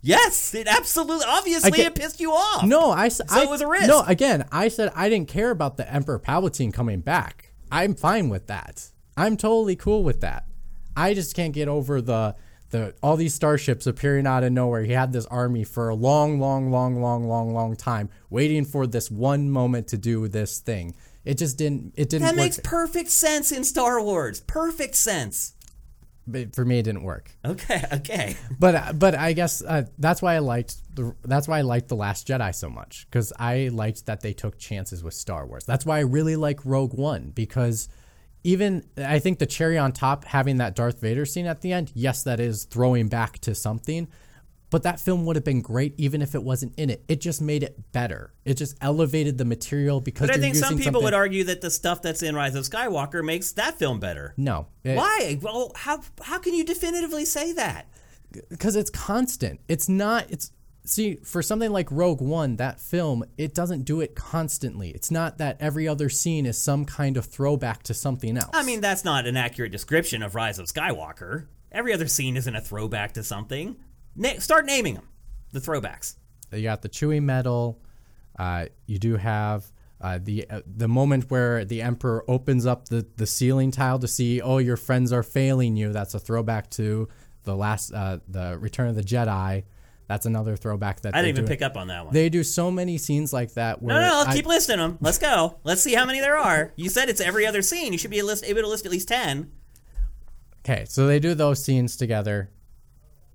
[0.02, 1.26] Yes, it absolutely.
[1.26, 2.64] Obviously, it pissed you off.
[2.64, 3.88] No, I So it was a risk.
[3.88, 7.52] No, again, I said I didn't care about the Emperor Palpatine coming back.
[7.72, 8.89] I'm fine with that.
[9.16, 10.46] I'm totally cool with that.
[10.96, 12.34] I just can't get over the
[12.70, 14.82] the all these starships appearing out of nowhere.
[14.82, 18.86] He had this army for a long, long, long, long, long, long time, waiting for
[18.86, 20.94] this one moment to do this thing.
[21.24, 21.94] It just didn't.
[21.96, 22.22] It didn't.
[22.22, 22.36] that work.
[22.36, 24.40] makes perfect sense in Star Wars.
[24.40, 25.54] Perfect sense.
[26.26, 27.32] but for me, it didn't work.
[27.44, 28.36] Okay, okay.
[28.58, 31.96] But but I guess uh, that's why I liked the that's why I liked the
[31.96, 35.64] Last Jedi so much because I liked that they took chances with Star Wars.
[35.64, 37.88] That's why I really like Rogue One because
[38.44, 41.92] even I think the cherry on top having that Darth Vader scene at the end,
[41.94, 44.08] yes, that is throwing back to something.
[44.70, 47.04] But that film would have been great even if it wasn't in it.
[47.08, 48.32] It just made it better.
[48.44, 51.70] It just elevated the material because But I think some people would argue that the
[51.72, 54.32] stuff that's in Rise of Skywalker makes that film better.
[54.36, 54.68] no.
[54.84, 55.38] It- Why?
[55.42, 57.86] Well, how how can you definitively say that?
[58.48, 59.58] because it's constant.
[59.66, 60.30] It's not.
[60.30, 60.52] It's
[60.90, 64.90] see for something like Rogue One, that film, it doesn't do it constantly.
[64.90, 68.50] It's not that every other scene is some kind of throwback to something else.
[68.52, 71.46] I mean, that's not an accurate description of Rise of Skywalker.
[71.72, 73.76] Every other scene isn't a throwback to something.
[74.16, 75.08] Na- start naming them.
[75.52, 76.16] The throwbacks.
[76.52, 77.80] you got the Chewie medal.
[78.38, 79.70] Uh, you do have.
[80.00, 84.08] Uh, the uh, the moment where the emperor opens up the, the ceiling tile to
[84.08, 87.06] see oh your friends are failing you that's a throwback to
[87.42, 89.62] the last uh, the Return of the Jedi
[90.10, 91.48] that's another throwback that I didn't even do.
[91.48, 92.12] pick up on that one.
[92.12, 94.98] they do so many scenes like that where no, no, no, I- keep listing them.
[95.00, 95.60] Let's go.
[95.62, 96.72] Let's see how many there are.
[96.74, 97.92] You said it's every other scene.
[97.92, 99.52] You should be list, able to list at least 10.
[100.64, 102.50] Okay, so they do those scenes together.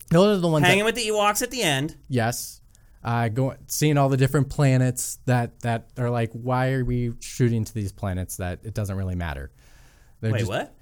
[0.10, 1.96] Those are the ones that, Hanging with the Ewoks at the end.
[2.10, 2.60] yes,
[3.06, 7.64] uh, go seeing all the different planets that that are like, why are we shooting
[7.64, 9.50] to these planets that it doesn't really matter?
[10.20, 10.76] They're Wait, just, what?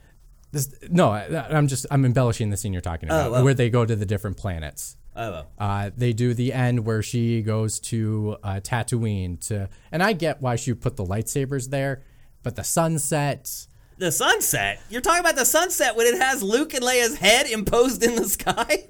[0.51, 3.43] This, no, I, I'm just I'm embellishing the scene you're talking about, oh.
[3.43, 4.97] where they go to the different planets.
[5.15, 5.47] Oh, well.
[5.59, 10.41] Uh, they do the end where she goes to uh, Tatooine to, and I get
[10.41, 12.01] why she put the lightsabers there,
[12.41, 13.67] but the sunset.
[13.97, 14.81] the sunset.
[14.89, 18.25] You're talking about the sunset when it has Luke and Leia's head imposed in the
[18.29, 18.87] sky.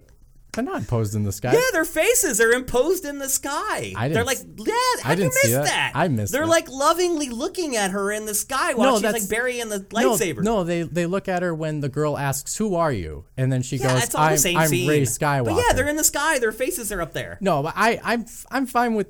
[0.53, 1.51] They're not posed in the sky.
[1.51, 3.91] Yeah, their faces are imposed in the sky.
[3.95, 5.65] I didn't They're like, yeah, I didn't miss that.
[5.65, 5.91] that?
[5.95, 6.37] I missed that.
[6.37, 6.51] They're that.
[6.51, 10.43] like lovingly looking at her in the sky while No, she's like burying the lightsaber.
[10.43, 13.63] No, they they look at her when the girl asks, "Who are you?" and then
[13.63, 14.69] she yeah, goes, "I'm, the same I'm.
[14.69, 16.37] Rey Skywalker." But yeah, they're in the sky.
[16.37, 17.39] Their faces are up there.
[17.41, 19.07] no, but I I'm I'm fine with,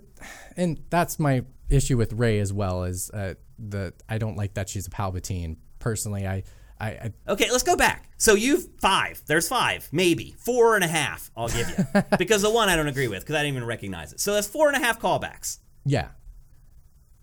[0.56, 2.86] and that's my issue with Rey as well.
[2.86, 5.58] Is uh, the I don't like that she's a Palpatine.
[5.80, 6.44] Personally, I
[6.84, 8.10] I, I Okay, let's go back.
[8.18, 9.22] So you've five.
[9.26, 11.32] There's five, maybe four and a half.
[11.36, 14.14] I'll give you because the one I don't agree with because I didn't even recognize
[14.14, 14.20] it.
[14.20, 15.60] So that's four and a half callbacks.
[15.86, 16.10] yeah,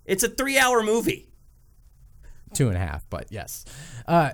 [0.05, 1.29] It's a three-hour movie.
[2.55, 3.65] two and a half, but yes.
[4.07, 4.33] Uh,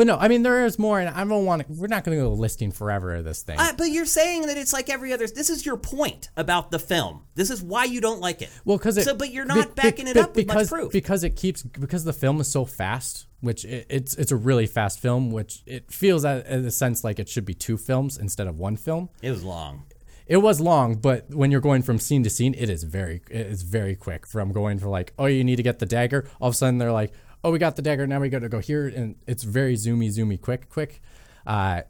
[0.00, 1.60] but no, I mean there is more, and I don't want.
[1.60, 3.60] to We're not going to go listing forever of this thing.
[3.60, 5.26] Uh, but you're saying that it's like every other.
[5.26, 7.26] This is your point about the film.
[7.34, 8.48] This is why you don't like it.
[8.64, 10.90] Well, because so, but you're not backing it up with much proof.
[10.90, 14.66] because it keeps because the film is so fast, which it, it's it's a really
[14.66, 16.30] fast film, which it feels in
[16.64, 19.10] a sense like it should be two films instead of one film.
[19.20, 19.84] it was long.
[20.26, 23.46] it was long, but when you're going from scene to scene, it is very it
[23.48, 24.26] is very quick.
[24.26, 26.26] From going for like, oh, you need to get the dagger.
[26.40, 27.12] All of a sudden, they're like,
[27.44, 28.06] oh, we got the dagger.
[28.06, 31.02] Now we got to go here, and it's very zoomy, zoomy, quick, quick.
[31.46, 31.82] Uh,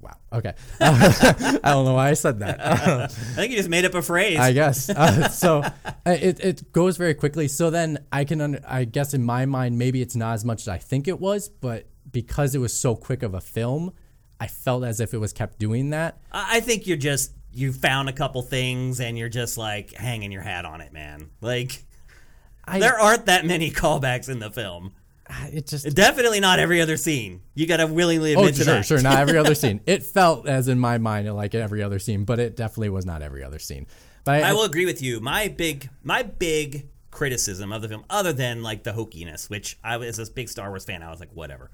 [0.00, 0.16] wow.
[0.32, 0.54] Okay.
[0.80, 2.60] I don't know why I said that.
[2.60, 4.38] I think you just made up a phrase.
[4.38, 4.90] I guess.
[4.98, 7.46] Uh, so uh, it, it goes very quickly.
[7.46, 10.62] So then I can, under, I guess in my mind, maybe it's not as much
[10.62, 13.92] as I think it was, but because it was so quick of a film,
[14.40, 16.18] I felt as if it was kept doing that.
[16.32, 20.32] I I think you're just you found a couple things and you're just like hanging
[20.32, 21.30] your hat on it, man.
[21.40, 21.82] Like
[22.68, 24.92] I, there aren't that many callbacks in the film.
[25.52, 27.42] it just Definitely not every other scene.
[27.54, 28.86] You got to willingly oh, admit Oh, to sure, that.
[28.86, 29.02] sure.
[29.02, 29.80] Not every other scene.
[29.86, 33.22] It felt as in my mind like every other scene, but it definitely was not
[33.22, 33.86] every other scene.
[34.24, 35.20] But I, I will agree with you.
[35.20, 39.96] My big my big criticism of the film, other than like the hokiness, which I
[39.96, 41.70] was as a big Star Wars fan, I was like, whatever.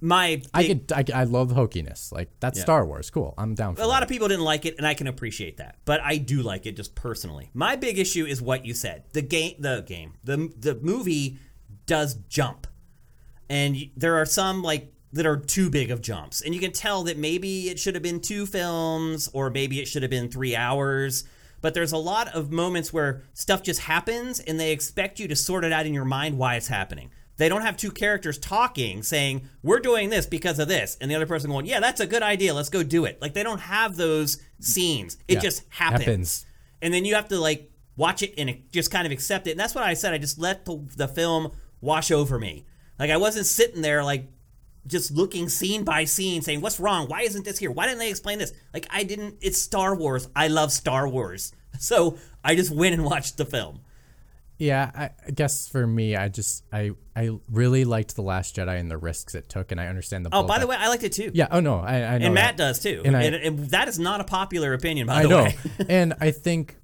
[0.00, 2.12] My big, I could, I, I love the hokiness.
[2.12, 3.10] Like that's Star Wars.
[3.10, 3.34] Cool.
[3.38, 3.84] I'm down for it.
[3.84, 3.92] a that.
[3.92, 5.78] lot of people didn't like it, and I can appreciate that.
[5.84, 7.50] But I do like it just personally.
[7.54, 9.04] My big issue is what you said.
[9.12, 11.38] The game, the game, the the movie
[11.86, 12.66] does jump,
[13.48, 17.04] and there are some like that are too big of jumps, and you can tell
[17.04, 20.56] that maybe it should have been two films, or maybe it should have been three
[20.56, 21.24] hours.
[21.60, 25.36] But there's a lot of moments where stuff just happens, and they expect you to
[25.36, 27.10] sort it out in your mind why it's happening.
[27.36, 31.14] They don't have two characters talking saying, We're doing this because of this, and the
[31.16, 32.54] other person going, Yeah, that's a good idea.
[32.54, 33.20] Let's go do it.
[33.20, 35.16] Like they don't have those scenes.
[35.28, 36.04] It Yeah, just happens.
[36.04, 36.46] happens.
[36.80, 39.52] And then you have to like watch it and just kind of accept it.
[39.52, 40.12] And that's what I said.
[40.14, 42.64] I just let the, the film wash over me.
[42.98, 44.26] Like I wasn't sitting there like
[44.86, 47.08] just looking scene by scene saying, What's wrong?
[47.08, 47.70] Why isn't this here?
[47.70, 48.52] Why didn't they explain this?
[48.72, 50.28] Like I didn't it's Star Wars.
[50.36, 51.52] I love Star Wars.
[51.80, 53.80] So I just went and watched the film.
[54.58, 58.78] Yeah, I, I guess for me, I just I I really liked the Last Jedi
[58.78, 60.30] and the risks it took, and I understand the.
[60.32, 61.32] Oh, by the way, I liked it too.
[61.34, 61.48] yeah.
[61.50, 62.26] Oh no, I, I know.
[62.26, 62.40] And that.
[62.40, 63.02] Matt does too.
[63.04, 65.56] And And, I- and that is not a popular opinion, by I the know, way.
[65.88, 66.76] and I think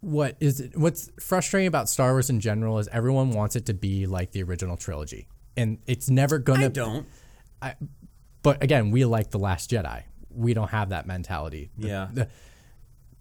[0.00, 4.04] what is what's frustrating about Star Wars in general is everyone wants it to be
[4.06, 6.66] like the original trilogy, and it's never gonna.
[6.66, 7.06] I don't.
[7.62, 7.74] I,
[8.42, 10.02] But again, we like the Last Jedi.
[10.28, 11.70] We don't have that mentality.
[11.78, 12.08] The- Yeah.
[12.12, 12.28] the-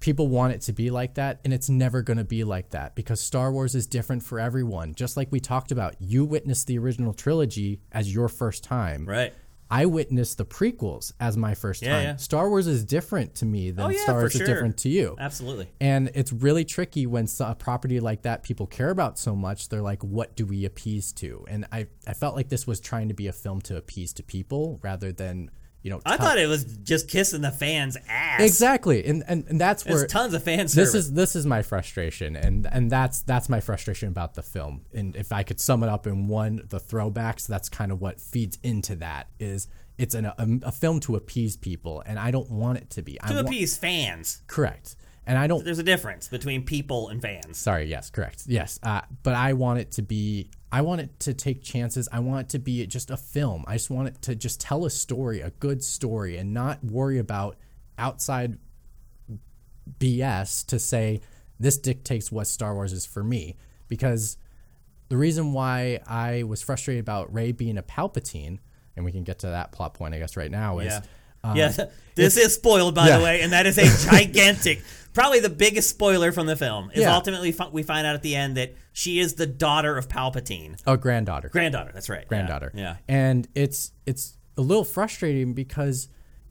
[0.04, 2.94] people want it to be like that, and it's never going to be like that
[2.94, 4.94] because Star Wars is different for everyone.
[4.94, 9.06] Just like we talked about, you witnessed the original trilogy as your first time.
[9.06, 9.34] Right.
[9.72, 12.04] I witnessed the prequels as my first Yeah, time.
[12.04, 12.16] yeah.
[12.18, 14.42] Star Wars is different to me than Oh, yeah, Star Wars sure.
[14.44, 15.16] is different to you.
[15.18, 15.68] Absolutely.
[15.80, 19.70] And it's really tricky when a property like that people care about so much.
[19.70, 21.46] They're like, what do we appease to?
[21.48, 24.24] And I, I felt like this was trying to be a film to appease to
[24.24, 25.50] people rather than,
[25.84, 28.42] you know, I thought it was just kissing the fans' ass.
[28.42, 29.04] exactly.
[29.06, 30.74] And, and, and that's There's where tons of fans.
[30.74, 34.86] this is this is my frustration and and that's that's my frustration about the film
[34.94, 38.20] and if i could sum it up in one the throwbacks that's kind of what
[38.22, 39.68] feeds into that is
[39.98, 43.22] it's an, a, a film to appease people and i don't want it to be
[43.22, 44.42] I to wa- appease fans.
[44.48, 47.58] correct and i don't There's a difference between people and fans.
[47.58, 51.34] sorry yes correct yes uh, but i want it to be i want it to
[51.34, 54.36] take chances i want it to be just a film i just want it to
[54.36, 57.58] just tell a story a good story and not worry about
[57.98, 58.58] outside
[60.00, 61.22] bs to say
[61.60, 63.56] this dictates what star wars is for me
[63.88, 64.38] because
[65.10, 68.60] the reason why i was frustrated about rey being a palpatine
[68.96, 71.02] and we can get to that plot point i guess right now is Yeah.
[71.54, 71.72] Yeah,
[72.16, 73.18] this is spoiled, by yeah.
[73.18, 74.82] the way, and that is a gigantic,
[75.14, 76.90] probably the biggest spoiler from the film.
[76.94, 77.16] Is Yeah.
[77.16, 80.98] ultimately we find out at the end that she is the daughter of Palpatine, a
[80.98, 81.92] granddaughter granddaughter.
[81.94, 82.28] That's right, Yeah.
[82.28, 82.72] granddaughter.
[82.74, 86.08] Yeah, And it's it's a little frustrating because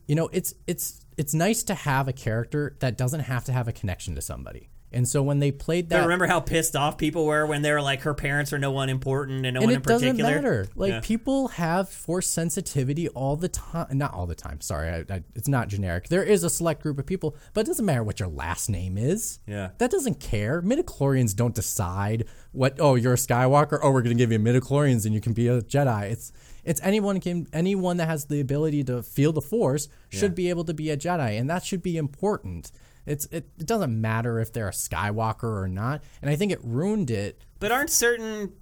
[0.07, 3.67] you know, it's it's it's nice to have a character that doesn't have to have
[3.67, 4.69] a connection to somebody.
[4.93, 7.71] And so when they played But that remember how pissed off people were when they
[7.71, 10.09] were like, her parents are no one important and no and one it in doesn't
[10.17, 10.35] particular.
[10.35, 10.67] matter.
[10.75, 10.99] Like Yeah.
[11.01, 13.97] people have force sensitivity all the time.
[13.97, 14.61] Not all the time.
[14.61, 16.09] Sorry, I, I, it's not generic.
[16.09, 18.97] There is a select group of people, but it doesn't matter what your last name
[18.97, 19.39] is.
[19.47, 19.69] Yeah.
[19.79, 20.61] that doesn't care.
[20.61, 22.75] Midichlorians don't decide what.
[22.79, 23.79] Oh, you're a Skywalker.
[23.81, 26.11] Oh, we're gonna give you midichlorians and you can be a Jedi.
[26.11, 26.31] It's
[26.63, 30.63] it's anyone can anyone that has the ability to feel the Force should be able
[30.65, 32.71] to be a Jedi, and that should be important.
[33.05, 36.59] It's it, it doesn't matter if they're a Skywalker or not, and I think it
[36.63, 38.53] ruined it But aren't certain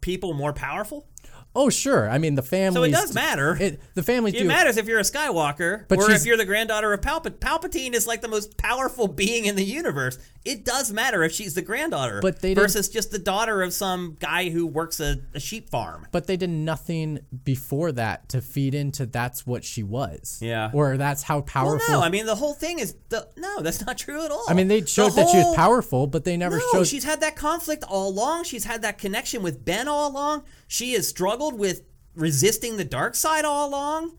[0.00, 1.06] people more powerful?
[1.56, 2.08] Oh, sure.
[2.08, 2.74] I mean, the family.
[2.78, 3.56] So it does matter.
[3.60, 4.44] It, the families It do.
[4.44, 7.38] matters if you're a Skywalker But or if you're the granddaughter of Palpatine.
[7.38, 10.18] Palpatine is like the most powerful being in the universe.
[10.44, 14.16] It does matter if she's the granddaughter But they versus just the daughter of some
[14.20, 16.06] guy who works a, a sheep farm.
[16.12, 20.38] But they did nothing before that to feed into that's what she was.
[20.40, 20.70] Yeah.
[20.72, 21.92] Or that's how Well, powerful.
[21.94, 24.44] no, I mean the whole thing is the no, that's not true at all.
[24.48, 26.86] I mean, they The showed that she was powerful, but they never No, showed.
[26.86, 28.44] she's had that conflict all along.
[28.44, 30.44] She's had that connection with Ben all along.
[30.68, 31.82] She has struggled with
[32.14, 34.12] resisting the dark side all along.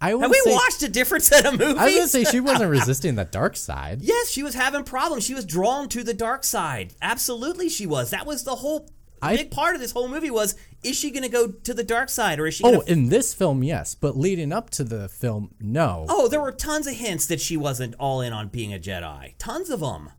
[0.00, 1.76] I Have we say, watched a different set of movies?
[1.78, 4.02] I was gonna say she wasn't resisting the dark side.
[4.02, 5.24] yes, she was having problems.
[5.24, 6.94] She was drawn to the dark side.
[7.00, 8.10] Absolutely, she was.
[8.10, 8.90] That was the whole
[9.22, 10.30] I- big part of this whole movie.
[10.30, 12.64] Was is she going to go to the dark side or is she?
[12.64, 16.06] Oh, gonna Oh, in this film, yes, but leading up to the film, no.
[16.08, 19.34] Oh, there were tons of hints that she wasn't all in on being a Jedi.
[19.38, 20.10] Tons of them.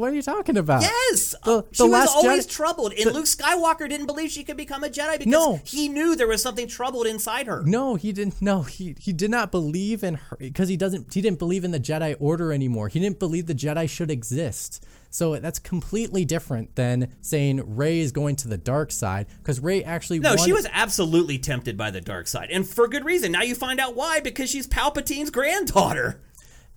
[0.00, 0.82] What are you talking about?
[0.82, 4.42] Yes, The- Uh, she the was always Jedi- troubled, and Luke Skywalker didn't believe she
[4.44, 5.60] could become a Jedi because No.
[5.64, 7.62] he knew there was something troubled inside her.
[7.64, 8.40] No, he didn't.
[8.40, 11.12] No, he he did not believe in her because he doesn't.
[11.14, 12.88] He didn't believe in the Jedi Order anymore.
[12.88, 14.84] He didn't believe the Jedi should exist.
[15.12, 19.82] So that's completely different than saying Rey is going to the dark side because Rey
[19.82, 20.20] actually.
[20.20, 23.32] No, she was absolutely tempted by the dark side, and for good reason.
[23.32, 26.20] Now you find out why because she's Palpatine's granddaughter.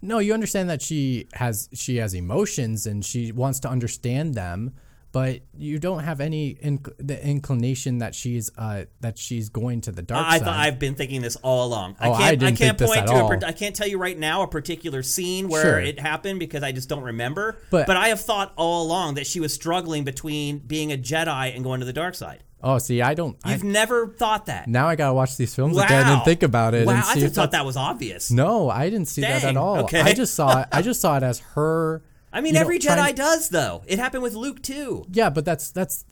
[0.04, 4.74] No, you understand that she has she has emotions and she wants to understand them,
[5.14, 9.92] but you don't have any inc- the inclination that she's uh that she's going to
[9.94, 10.46] the dark I side.
[10.46, 11.96] thought I've been thinking this all along.
[12.02, 12.40] Oh, I I can't.
[12.42, 13.14] didn't can't think this point at to.
[13.14, 13.46] A, all.
[13.46, 15.80] I can't tell you right now a particular scene where Sure.
[15.80, 17.58] it happened because I just don't remember.
[17.70, 21.64] But- I have thought all along that she was struggling between being a Jedi and
[21.64, 22.44] going to the dark side.
[22.64, 23.38] Oh, see, I don't.
[23.46, 24.68] You've never thought that.
[24.68, 25.84] now I gotta watch these films wow.
[25.84, 26.88] again and think about it.
[26.88, 28.32] Wow, and I just thought that was obvious.
[28.32, 29.84] No, I didn't see that at all.
[29.84, 30.02] okay.
[30.02, 30.68] I just saw it.
[30.72, 32.02] I just saw it as her.
[32.32, 33.84] I mean, know, every trying- Jedi does though.
[33.86, 35.06] It happened with Luke too.
[35.12, 36.06] Yeah, but that's that's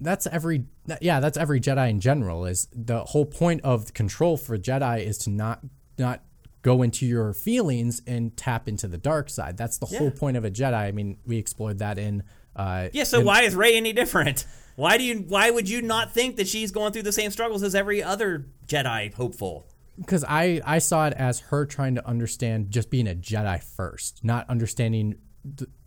[0.00, 0.64] that's every
[1.00, 2.46] yeah that's every Jedi in general.
[2.46, 5.60] Is the whole point of control for Jedi is to not
[5.98, 6.22] not
[6.62, 9.56] go into your feelings and tap into the dark side.
[9.56, 10.74] That's the whole point of a Jedi.
[10.74, 12.22] I mean, we explored that in.
[12.54, 13.04] Uh, Yeah.
[13.04, 14.46] So why is Rey any different?
[14.74, 15.18] Why do you?
[15.28, 18.46] Why would you not think that she's going through the same struggles as every other
[18.66, 19.66] Jedi hopeful?
[19.98, 24.24] because I I saw it as her trying to understand just being a Jedi first,
[24.24, 25.16] not understanding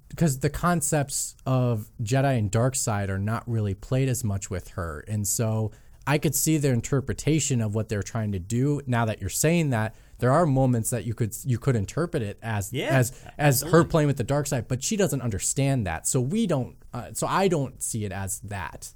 [0.09, 4.69] because the concepts of Jedi and dark side are not really played as much with
[4.69, 5.71] her, and so
[6.07, 8.81] I could see their interpretation of what they're trying to do.
[8.85, 12.37] Now that you're saying that, there are moments that you could you could interpret it
[12.41, 16.07] as Yeah, as as her playing with the dark side, but she doesn't understand that,
[16.07, 16.77] so we don't.
[16.93, 18.93] Uh, so I don't see it as that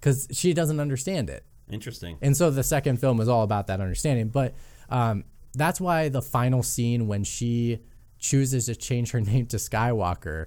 [0.00, 1.44] because she doesn't understand it.
[1.70, 2.18] Interesting.
[2.20, 4.28] And so the second film is all about that understanding.
[4.28, 4.54] But
[4.90, 7.78] um, that's why the final scene when she
[8.18, 10.46] chooses to change her name to Skywalker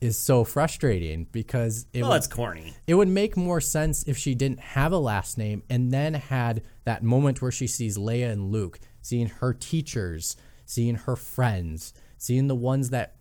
[0.00, 2.74] is so frustrating because it Well, would, that's corny.
[2.86, 6.62] it would make more sense if she didn't have a last name and then had
[6.84, 12.46] that moment where she sees Leia and Luke, seeing her teachers, seeing her friends, seeing
[12.48, 13.16] the ones that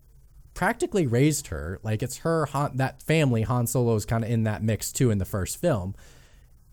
[0.53, 1.79] practically raised her.
[1.83, 3.43] Like it's her Han, that family.
[3.43, 5.95] Han Solo is kind of in that mix too in the first film,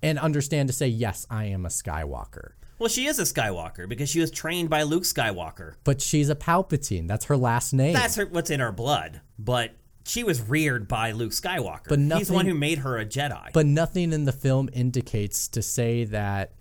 [0.03, 2.53] and understand to say yes, I am a Skywalker.
[2.79, 5.75] Well, she is a Skywalker because she was trained by Luke Skywalker.
[5.85, 7.07] But she's a Palpatine.
[7.07, 7.93] That's her last name.
[7.93, 9.21] That's her, what's in her blood.
[9.39, 11.89] But she was reared by Luke Skywalker.
[11.89, 13.53] But He's the one who made her a Jedi.
[13.53, 16.53] but nothing in the film indicates to say that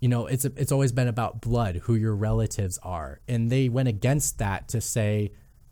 [0.00, 3.86] you know it's it's always been about blood who your relatives are and they went
[3.88, 5.30] against that to say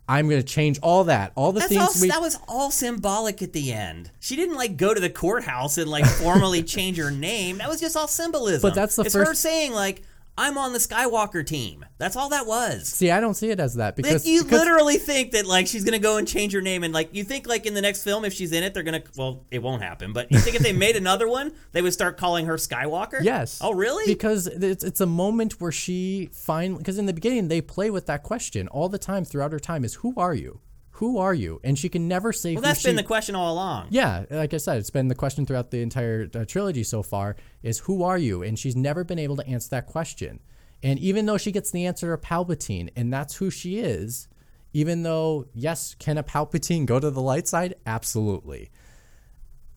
[0.09, 2.70] i'm going to change all that all the That's things all, we that was all
[2.70, 4.11] symbolic at the end.
[4.20, 7.59] She didn't like go to the courthouse and like formally change her name.
[7.59, 8.62] That was just all symbolism.
[8.62, 10.02] But that's the it's her first- saying like,
[10.40, 12.88] "I'm on the Skywalker team." That's all that was.
[12.88, 15.66] see i don't see it as that because, Like, you because- literally think that like
[15.66, 18.03] she's gonna go and change her name, and like you think like in the next
[18.03, 20.12] film if she's in it, they're gonna well, it won't happen.
[20.12, 23.22] But you think if they made another one, they would start calling her Skywalker?
[23.22, 23.59] Yes.
[23.62, 24.07] Oh, really?
[24.12, 28.07] Because it's, it's a moment where she finally, because in the beginning they play with
[28.07, 30.61] that question all the time throughout her time is who are you?
[31.00, 31.62] Who are you?
[31.64, 33.86] And she can never say well, that's she, been the question all along.
[33.88, 37.36] Yeah, like I said, it's been the question throughout the entire uh, trilogy so far
[37.62, 38.42] is who are you?
[38.42, 40.40] And she's never been able to answer that question.
[40.82, 44.28] And even though she gets the answer of Palpatine, and that's who she is,
[44.74, 47.76] even though yes, can a Palpatine go to the light side?
[47.86, 48.68] Absolutely.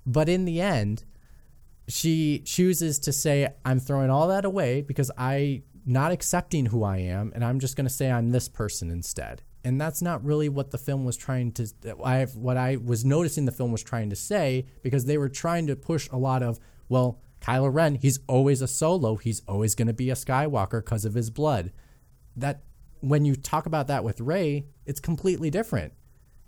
[0.05, 1.05] But in the end,
[1.87, 6.97] she chooses to say, I'm throwing all that away because I not accepting who I
[6.97, 9.41] am, and I'm just going to say I'm this person instead.
[9.63, 11.67] And that's not really what the film was trying to.
[12.03, 15.67] I what I was noticing the film was trying to say because they were trying
[15.67, 19.15] to push a lot of well, Kylo Ren, he's always a solo.
[19.15, 21.71] He's always going to be a Skywalker because of his blood.
[22.35, 22.63] That
[22.99, 25.93] when you talk about that with Ray, it's completely different,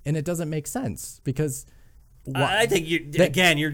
[0.05, 1.65] and it doesn't make sense because.
[2.33, 3.57] I I think you again.
[3.57, 3.73] You're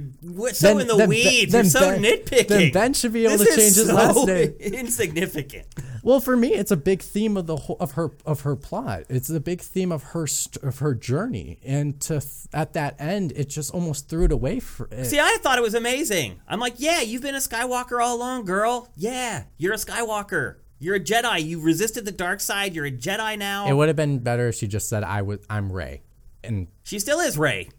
[0.53, 1.53] so then- in the then- weeds.
[1.53, 2.47] you're so Ben- nitpicking.
[2.47, 4.49] then Ben should be able This to change his so last name.
[4.59, 5.67] Insignificant.
[6.03, 9.03] Well, for me, it's a big theme of the whole, of her of her plot.
[9.09, 12.21] It's a big theme of her st- of her journey, and to
[12.53, 14.59] at that end, it just almost threw it away.
[14.59, 15.05] For it.
[15.05, 16.41] See, I thought it was amazing.
[16.47, 18.89] I'm like, yeah, you've been a Skywalker all along, girl.
[18.97, 20.55] Yeah, you're a Skywalker.
[20.79, 21.45] You're a Jedi.
[21.45, 22.73] You resisted the dark side.
[22.73, 23.67] You're a Jedi now.
[23.67, 26.01] it would have been better if she just said, "I was I'm Rey,"
[26.43, 27.69] and she still is Rey.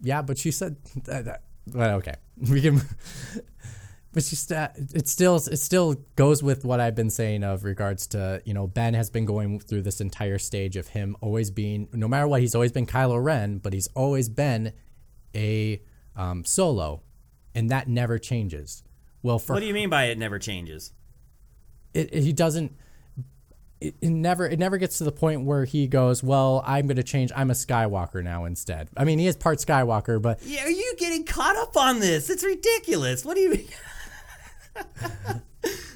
[0.00, 1.24] Yeah, but she said that.
[1.24, 1.42] that
[1.72, 2.14] well, okay,
[2.50, 2.80] we can.
[4.12, 8.06] but she st- it still it still goes with what I've been saying of regards
[8.08, 11.88] to you know Ben has been going through this entire stage of him always being
[11.92, 14.72] no matter what he's always been Kylo Ren, but he's always been
[15.36, 15.82] a
[16.16, 17.02] um, solo,
[17.54, 18.82] and that never changes.
[19.22, 20.92] Well, for What do you mean by it never changes?
[21.94, 22.72] it, it- he doesn't
[23.80, 26.96] it, it never it never gets to the point where he goes well i'm going
[26.96, 30.64] to change i'm a skywalker now instead i mean he is part skywalker but Yeah,
[30.64, 32.28] are you getting caught up on this?
[32.30, 33.24] It's ridiculous.
[33.24, 33.68] What do you mean?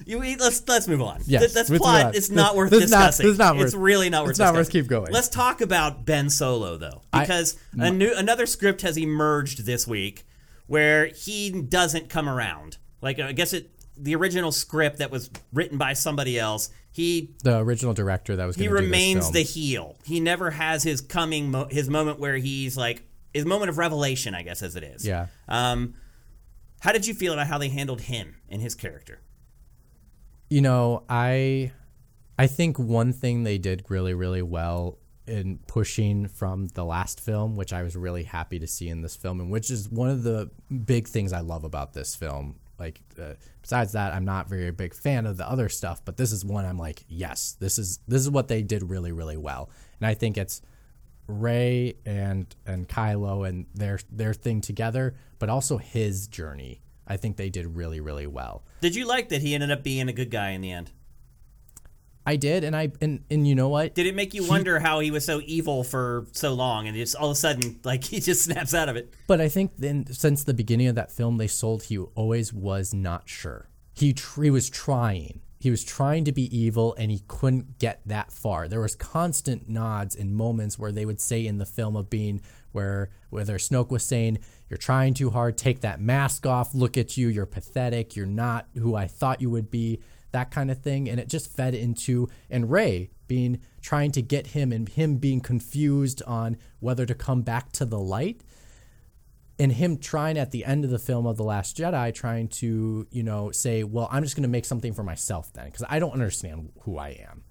[0.07, 1.21] you let's let's move on.
[1.27, 2.15] Yes, Th- that's plot.
[2.17, 3.27] It's This- not worth this is not- discussing.
[3.27, 4.31] this is not It's worth- really not worth.
[4.31, 4.83] it's not worth discussing.
[4.83, 5.13] keep going.
[5.13, 10.25] Let's talk about Ben Solo though, because a new another script has emerged this week
[10.67, 12.79] where he doesn't come around.
[13.01, 16.71] Like I guess it the original script that was written by somebody else.
[16.93, 19.97] He the original director that was he going do this remains the heel.
[20.05, 24.35] He never has his coming mo- his moment where he's like his moment of revelation,
[24.35, 25.07] I guess as it is.
[25.07, 25.95] yeah Um,
[26.81, 29.21] how did you feel about how they handled him and his character?
[30.51, 31.73] you know i
[32.39, 37.57] i think one thing they did really really well in pushing from the last film
[37.57, 40.25] which i was really happy to see in this film and which is one of
[40.25, 40.51] the
[40.85, 44.95] big things i love about this film like uh, besides that i'm not very big
[44.95, 48.21] fan of the other stuff but this is one i'm like yes this is this
[48.21, 49.71] is what they did really really well
[50.01, 50.61] and i think it's
[51.27, 56.81] Rey and and Kylo and their their thing together, but also his journey.
[57.07, 58.65] I think they did really really well.
[58.81, 60.91] Did you like that he ended up being a good guy in the end?
[62.25, 63.95] I did, and I and and you know what?
[63.95, 67.17] Did it make you wonder how he was so evil for so long and just
[67.17, 69.13] all of a sudden like he just snaps out of it?
[69.27, 72.95] But I think then since the beginning of that film, they sold he always was
[72.95, 73.69] not sure.
[73.95, 75.41] He tr- he was trying.
[75.59, 78.67] He was trying to be evil, and he couldn't get that far.
[78.67, 82.41] There was constant nods and moments where they would say in the film of being
[82.73, 85.57] where whether Snoke was saying, "You're trying too hard.
[85.57, 86.75] Take that mask off.
[86.75, 87.29] Look at you.
[87.29, 88.17] You're pathetic.
[88.17, 90.01] You're not who I thought you would be."
[90.33, 94.49] That kind of thing, and it just fed into and Rey being trying to get
[94.49, 98.43] him and him being confused on whether to come back to the light.
[99.59, 103.07] And him trying at the end of the film of the last jedi trying to
[103.13, 106.01] you know say well i'm just going to make something for myself then because i
[106.01, 107.45] don't understand who i am.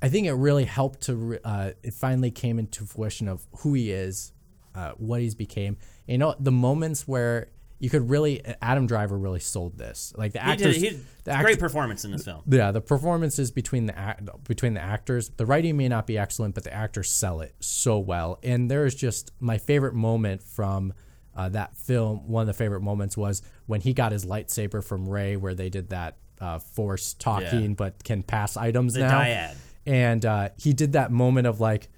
[0.00, 3.92] I think it really helped to uh, it finally came into fruition of who he
[3.92, 4.32] is
[4.74, 5.76] uh, what he's became.
[6.06, 7.50] You know the moments where
[7.82, 11.04] you could really adam driver really sold this like the He actors did, he did
[11.24, 12.40] the act- great performance in this film.
[12.48, 16.54] yeah, the performances between the act, between the actors, the writing may not be excellent,
[16.54, 18.38] but the actors sell it so well.
[18.44, 20.94] And there's just my favorite moment from
[21.36, 22.28] uh, that film.
[22.28, 25.68] One of the favorite moments was when he got his lightsaber from Rey, where they
[25.68, 27.74] did that uh, force talking, Yeah.
[27.76, 29.20] but can pass items The now.
[29.20, 29.54] dyad.
[29.86, 31.88] And uh, he did that moment of like.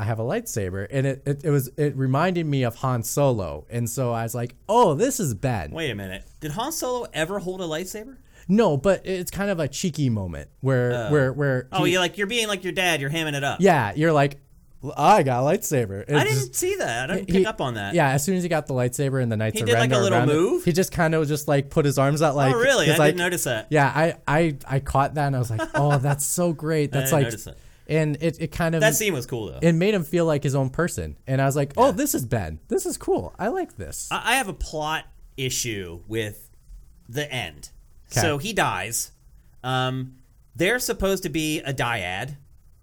[0.00, 3.66] I have a lightsaber, and it, it, it was it reminded me of Han Solo,
[3.68, 6.24] and so I was like, "Oh, this is Ben." Wait a minute.
[6.40, 8.16] Did Han Solo ever hold a lightsaber?
[8.48, 11.10] No, but it's kind of a cheeky moment where oh.
[11.10, 13.02] where where Oh, he- you're like you're being like your dad.
[13.02, 13.60] You're hamming it up.
[13.60, 14.38] Yeah, you're like,
[14.96, 16.10] I got a lightsaber.
[16.10, 17.10] I didn't see that.
[17.10, 17.94] I didn't he- pick up on that.
[17.94, 19.98] Yeah, as soon as he got the lightsaber and the Knights He did, like, a
[19.98, 20.64] little around it, move?
[20.64, 22.54] he just kind of just like put his arms out oh, like.
[22.54, 22.86] Oh, really?
[22.86, 23.66] I like- didn't notice that.
[23.68, 26.90] Yeah, I, I I caught that and I was like, oh, that's so great.
[26.92, 27.56] That's didn't like.
[27.90, 29.58] And it, it kind of That scene was cool though.
[29.60, 32.24] it made him feel like his own person, and I was like, oh, this is
[32.24, 32.60] Ben.
[32.68, 33.34] This is cool.
[33.38, 34.08] I like this.
[34.10, 35.04] I I have a plot
[35.36, 36.48] issue with
[37.08, 37.70] the end.
[38.10, 38.20] 'Kay.
[38.20, 39.10] So he dies.
[39.64, 40.16] Um,
[40.56, 42.36] they're supposed to be a dyad,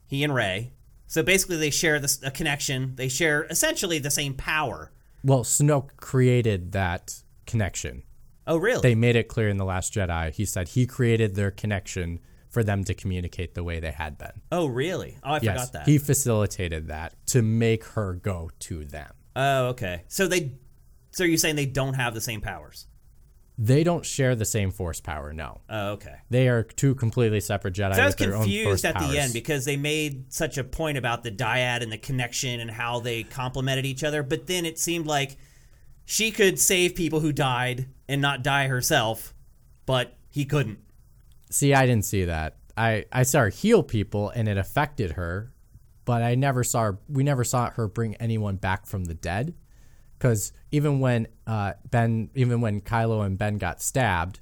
[0.08, 0.74] he and Rey.
[1.08, 2.94] So basically, they share this a connection.
[2.96, 4.92] They share essentially the same power.
[5.24, 8.04] well, Snoke created that connection.
[8.46, 8.82] Oh, really?
[8.82, 10.32] They made it clear in the Last Jedi.
[10.34, 12.20] He said he created their connection
[12.58, 14.32] for them to communicate the way they had been.
[14.52, 15.16] oh, really?
[15.24, 15.86] Oh, I Yes, forgot that.
[15.88, 19.12] he facilitated that to make her go to them.
[19.36, 20.02] oh, okay.
[20.08, 20.54] So they.
[21.12, 22.88] So you're saying they don't have the same powers?
[23.60, 25.34] They don't share the same force power.
[25.34, 26.16] No, Oh, okay.
[26.32, 27.96] they are two completely separate Jedi.
[27.96, 29.12] So I was with their own force confused at powers.
[29.12, 32.72] the end because they made such a point about the dyad and the connection and
[32.72, 35.38] how they complemented each other, but then it seemed like
[36.06, 39.34] she could save people who died and not die herself,
[39.86, 40.80] but he couldn't.
[41.50, 42.58] See, I didn't see that.
[42.76, 45.54] I I saw her heal people, and it affected her,
[46.06, 47.00] but I never saw her.
[47.10, 49.56] We never saw her bring anyone back from the dead.
[50.18, 54.40] Because even when uh, Ben, even when Kylo and Ben got stabbed,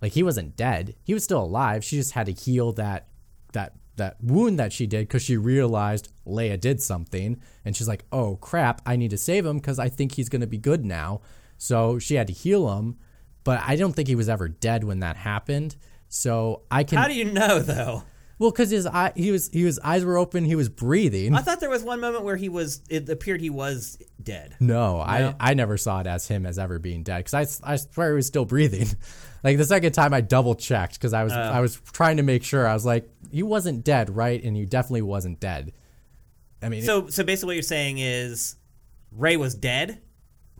[0.00, 0.94] like he wasn't dead.
[1.02, 1.84] He was still alive.
[1.84, 3.08] She just had to heal that
[3.52, 8.04] that that wound that she did because she realized Leia did something, and she's like,
[8.12, 8.80] "Oh crap!
[8.86, 11.20] I need to save him because I think he's gonna be good now."
[11.58, 12.96] So she had to heal him,
[13.44, 15.76] but I don't think he was ever dead when that happened.
[16.08, 18.02] So I can How do you know though?
[18.38, 20.44] well because his eye he was he was eyes were open.
[20.44, 21.34] He was breathing.
[21.34, 24.56] I thought there was one moment where he was it appeared he was dead.
[24.60, 27.76] No, I I never saw it as him as ever being dead because I, I
[27.76, 28.88] swear he was still breathing.
[29.44, 31.36] Like the second time, I double checked because I was Oh.
[31.38, 32.66] I was trying to make sure.
[32.66, 35.74] I was like, "You wasn't dead, right?" And you definitely wasn't dead.
[36.60, 38.56] I mean, So so basically, what you're saying is
[39.12, 40.00] Rey was dead,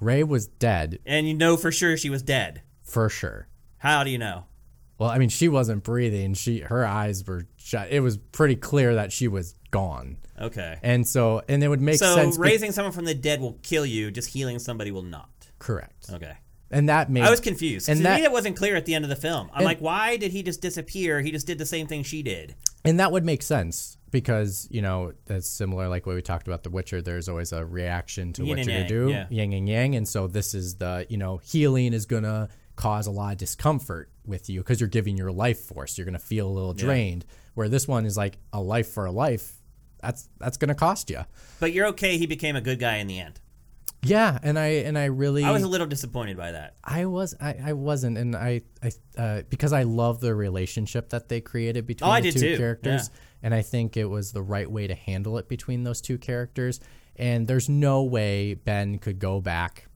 [0.00, 2.62] Rey was dead and you know for sure she was dead.
[2.84, 3.48] for sure.
[3.78, 4.44] How do you know?
[4.98, 6.34] Well, I mean, she wasn't breathing.
[6.34, 7.88] She her eyes were shut.
[7.90, 10.16] It was pretty clear that she was gone.
[10.40, 10.78] Okay.
[10.82, 12.36] And so, and it would make So sense.
[12.36, 14.10] be- raising someone from the dead will kill you.
[14.10, 15.28] Just healing somebody will not.
[15.60, 16.10] correct.
[16.12, 16.34] Okay.
[16.70, 17.88] And that made I was confused.
[17.88, 19.48] And to that- me, that wasn't clear at the end of the film.
[19.52, 21.20] I'm And- like, why did he just disappear?
[21.22, 22.54] He just did the same thing she did.
[22.84, 26.62] And that would make sense because, you know, that's similar like what we talked about
[26.62, 27.02] The Witcher.
[27.02, 29.26] There's always a reaction to Yin what you're gonna do, yeah.
[29.30, 29.94] yin and yang.
[29.96, 33.38] And so this is the, you know, healing is going to cause a lot of
[33.38, 35.98] discomfort with you because you're giving your life force.
[35.98, 37.24] You're going to feel a little drained.
[37.54, 39.52] Where this one is like a life for a life.
[40.00, 41.24] That's that's going to cost you.
[41.58, 42.18] But you're okay.
[42.18, 43.40] He became a good guy in the end.
[44.02, 46.76] Yeah, and I and I really I was a little disappointed by that.
[46.84, 51.28] I was I, I wasn't and I I uh, because I love the relationship that
[51.28, 53.10] they created between Oh, I the did two too, characters
[53.42, 56.78] and I think it was the right way to handle it between those two characters
[57.16, 59.88] and there's no way Ben could go back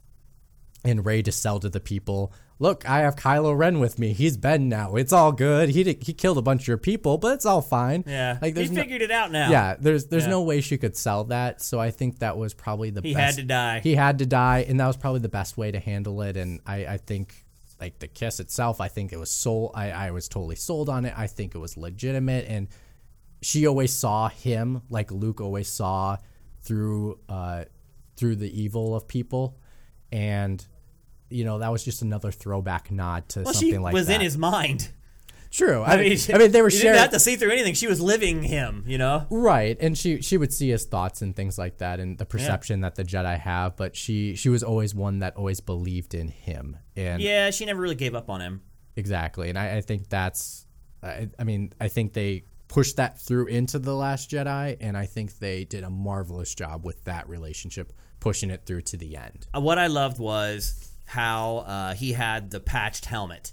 [0.84, 2.32] and Rey to sell to the people
[2.62, 6.02] look I have Kylo Ren with me he's Ben now it's all good he did,
[6.02, 8.38] he killed a bunch of your people but it's all fine Yeah.
[8.40, 9.50] like he there's no, figured it out now.
[9.50, 10.30] yeah there's there's Yeah.
[10.30, 13.36] no way she could sell that so I think that was probably the He best
[13.36, 13.80] had to die.
[13.80, 16.60] he had to die and that was probably the best way to handle it and
[16.66, 17.44] i, I think
[17.80, 21.04] like the kiss itself i think it was sold I, I was totally sold on
[21.04, 22.68] it i think it was legitimate and
[23.42, 26.16] she always saw him like luke always saw
[26.62, 27.64] through uh
[28.16, 29.58] through the evil of people
[30.12, 30.64] and
[31.32, 34.16] you know that was just another throwback nod to well, something she like was that
[34.16, 34.90] in his mind.
[35.50, 37.50] true I, I mean, I mean they were you sharing didn't have to see through
[37.50, 37.74] anything.
[37.74, 38.84] She was living him.
[38.86, 39.26] You know.
[39.30, 42.80] Right, and she she would see his thoughts and things like that, and the perception
[42.82, 43.76] that the Jedi have.
[43.76, 47.80] But she she was always one that always believed in him, and Yeah, she never
[47.80, 48.62] really gave up on him.
[48.96, 49.48] exactly.
[49.50, 50.66] And I, I think that's,
[51.02, 55.04] I, I mean, I think they pushed that through into the Last Jedi, and I
[55.04, 59.46] think they did a marvelous job with that relationship, pushing it through to the end.
[59.54, 63.52] Uh, What I loved was how uh, he had the patched helmet.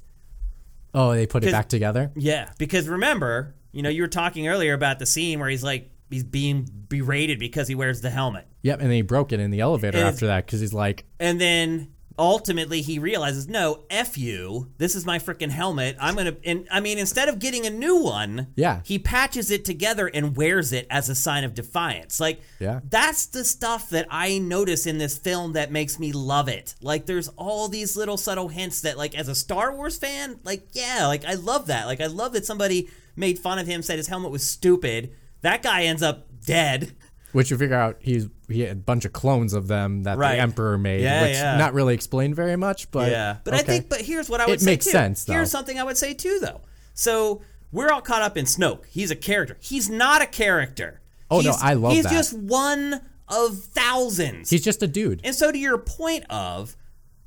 [0.93, 2.10] Oh, they put it back together.
[2.16, 5.91] Yeah, because remember, you know, you were talking earlier about the scene where he's like
[6.10, 8.47] he's being berated because he wears the helmet.
[8.62, 11.03] Yep, and then he broke it in the elevator And- after that because he's like,
[11.20, 11.89] And then
[12.20, 14.70] ultimately he realizes, no, F you.
[14.78, 15.95] This is my freaking helmet.
[15.99, 18.82] I'm going to, and I mean, instead of getting a new one, Yeah.
[18.84, 22.20] he patches it together and wears it as a sign of defiance.
[22.20, 22.82] Like, Yeah.
[22.89, 26.76] that's the stuff that I notice in this film that makes me love it.
[26.82, 30.67] Like, there's all these little subtle hints that, like, as a Star Wars fan, like,
[30.74, 31.86] yeah, like, I love that.
[31.88, 35.11] Like, I love that somebody made fun of him, said his helmet was stupid.
[35.41, 36.93] That guy ends up dead.
[37.32, 40.36] Which you figure out he's he had a bunch of clones of them that Right.
[40.38, 41.57] the emperor made, Yeah, which yeah.
[41.57, 43.65] not really explained very much, but yeah, but I okay.
[43.67, 43.89] think.
[43.89, 44.91] But here's what I would It say makes too.
[44.91, 45.34] sense, though.
[45.34, 46.61] Here's something I would say too, though.
[46.95, 48.86] So we're all caught up in Snoke.
[48.89, 49.57] He's a character.
[49.59, 51.01] He's not a character.
[51.30, 52.11] Oh, no, He's- I love He's that.
[52.11, 54.49] just one of thousands.
[54.49, 55.21] he's just a dude.
[55.23, 56.75] and so to your point of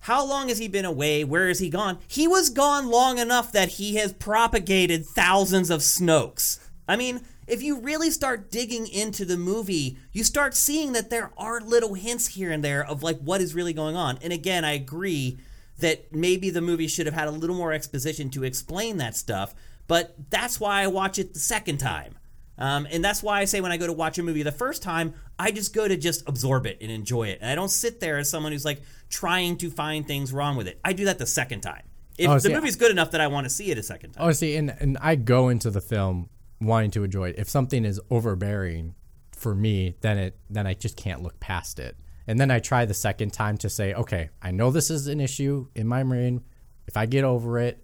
[0.00, 1.22] how long has he been away?
[1.22, 1.98] Where has he gone?
[2.08, 6.58] He was gone long enough that he has propagated thousands of Snokes.
[6.88, 7.20] I mean,
[7.52, 11.92] if you really start digging into the movie, you start seeing that there are little
[11.92, 14.18] hints here and there of like what is really going on.
[14.22, 15.38] And again, I agree
[15.78, 19.54] that maybe the movie should have had a little more exposition to explain that stuff,
[19.86, 22.14] but that's why I watch it the second time.
[22.56, 24.82] Um, and that's why I say when I go to watch a movie the first
[24.82, 27.38] time, I just go to just absorb it and enjoy it.
[27.42, 28.80] And I don't sit there as someone who's like
[29.10, 30.80] trying to find things wrong with it.
[30.82, 31.82] I do that the second time.
[32.16, 34.26] If Oh, the movie's good enough that I want to see it a second time.
[34.26, 36.30] Oh, see, and and I go into the film
[36.64, 37.36] wanting to enjoy it.
[37.38, 38.94] If something is overbearing
[39.32, 41.96] for me, then it then I just can't look past it.
[42.26, 45.20] And then I try the second time to say, okay, I know this is an
[45.20, 46.42] issue in my brain.
[46.86, 47.82] If I get over it,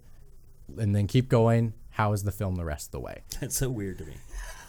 [0.77, 3.23] and then keep going, how is the film the rest of the way?
[3.41, 4.13] That's so weird to me.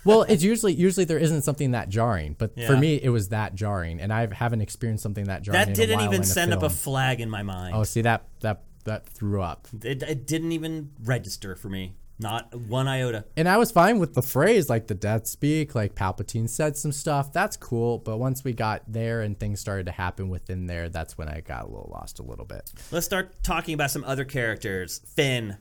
[0.05, 3.55] Well, it's usually usually there isn't something that jarring, but for me it was that
[3.55, 5.67] jarring, and I haven't experienced something that jarring.
[5.67, 7.75] That didn't even send up a flag in my mind.
[7.77, 9.69] oh, see that that that threw up.
[9.85, 11.97] It, it didn't even register for me.
[12.21, 13.25] Not one iota.
[13.35, 16.93] And I was fine with the phrase, like the death speak, like Palpatine said some
[16.93, 17.33] stuff.
[17.33, 17.97] That's cool.
[17.97, 21.41] But once we got there and things started to happen within there, that's when I
[21.41, 22.71] got a little lost a little bit.
[22.91, 25.01] Let's start talking about some other characters.
[25.15, 25.57] Finn,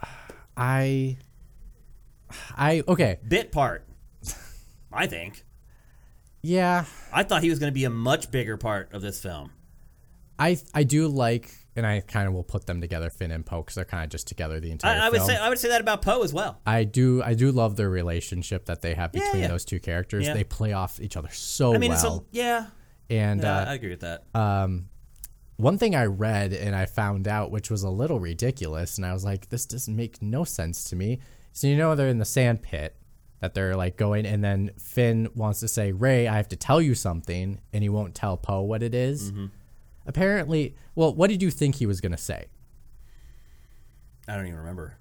[0.56, 1.18] I,
[2.56, 3.86] I okay, bit part.
[4.92, 5.44] I think.
[6.42, 9.50] yeah, I thought he was going to be a much bigger part of this film.
[10.38, 13.60] I I do like, and I kind of will put them together, Finn and Poe,
[13.60, 15.28] because they're kind of just together the entire I, I would film.
[15.28, 16.60] say I would say that about Poe as well.
[16.66, 19.48] I do I do love the relationship that they have between yeah.
[19.48, 20.26] those two characters.
[20.26, 20.34] Yeah.
[20.34, 22.66] They play off each other so I mean, it's a, well, yeah,
[23.10, 24.24] and yeah, uh, I agree with that.
[24.34, 24.88] um,
[25.56, 29.12] one thing I read and I found out, which was a little ridiculous, and I
[29.12, 31.20] was like, this doesn't make no sense to me.
[31.52, 32.94] So you know they're in the sand pit
[33.40, 36.82] that they're like going, and then Finn wants to say, Rey, I have to tell
[36.82, 39.32] you something, and he won't tell Poe what it is.
[40.06, 42.46] Apparently, well, what did you think he was gonna say?
[44.28, 44.98] I don't even remember.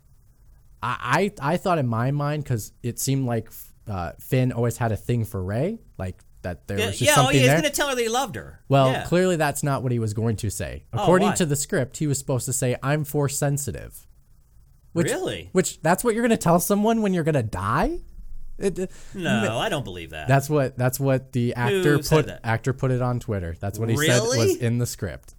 [0.84, 3.50] I I, I thought in my mind because it seemed like
[3.88, 7.14] uh, Finn always had a thing for Rey, like that there Yeah, was just yeah
[7.14, 7.62] oh, something yeah, he's there.
[7.62, 8.62] going to tell her that he loved her.
[8.68, 9.04] Well, yeah.
[9.06, 10.86] clearly that's not what he was going to say.
[10.94, 11.36] According why?
[11.36, 14.08] to the script, he was supposed to say, "I'm force sensitive."
[14.94, 15.50] Which, Really?
[15.52, 18.00] Which that's what you're going to tell someone when you're going to die?
[18.58, 20.28] It, uh, no, I don't believe that.
[20.28, 23.56] that's what that's what the actor said put actor put it on Twitter.
[23.60, 25.36] That's what he said was in the script.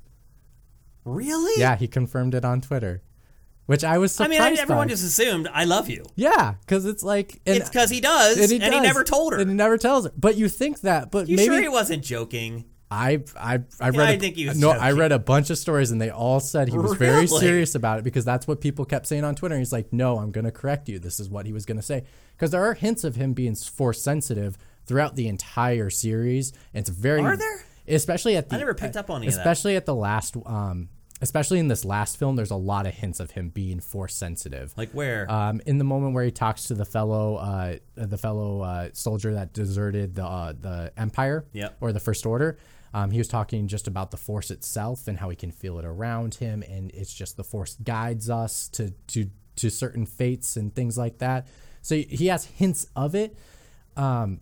[1.05, 1.59] really?
[1.59, 3.03] Yeah, he confirmed it on Twitter,
[3.65, 4.41] which I was surprised.
[4.41, 4.91] I mean, I, everyone by.
[4.91, 6.05] just assumed I love you.
[6.15, 9.39] yeah, because it's like and, it's because he does, and, he, does, never told her.
[9.39, 10.13] and he never tells her.
[10.17, 12.67] But you think that, but you maybe sure he wasn't joking?
[12.91, 15.59] I I I read I a- think he was no I read a bunch of
[15.59, 18.85] stories and they all said he was very serious about it because that's what people
[18.85, 19.59] kept saying on Twitter.
[19.59, 20.99] He's like, "No, I'm going to correct you.
[21.01, 22.05] This is what he was going to say."
[22.37, 24.57] Because there are hints of him being force sensitive
[24.87, 26.53] throughout the entire series.
[26.75, 27.65] And it's very Are there?
[27.89, 29.41] especially at the I never picked up on any of that.
[29.41, 30.89] especially at the last um
[31.23, 34.75] especially in this last film there's a lot of hints of him being force sensitive.
[34.77, 35.29] Like where?
[35.31, 39.33] Um, in the moment where he talks to the fellow, uh, the fellow uh, soldier
[39.35, 41.79] that deserted the uh, the Empire Yep.
[41.81, 42.59] or the First Order,
[42.97, 45.85] um, he was talking just about the Force itself and how he can feel it
[45.85, 50.75] around him, and it's just the Force guides us to to to certain fates and
[50.75, 51.47] things like that.
[51.83, 53.37] So he has hints of it.
[53.99, 54.41] Um,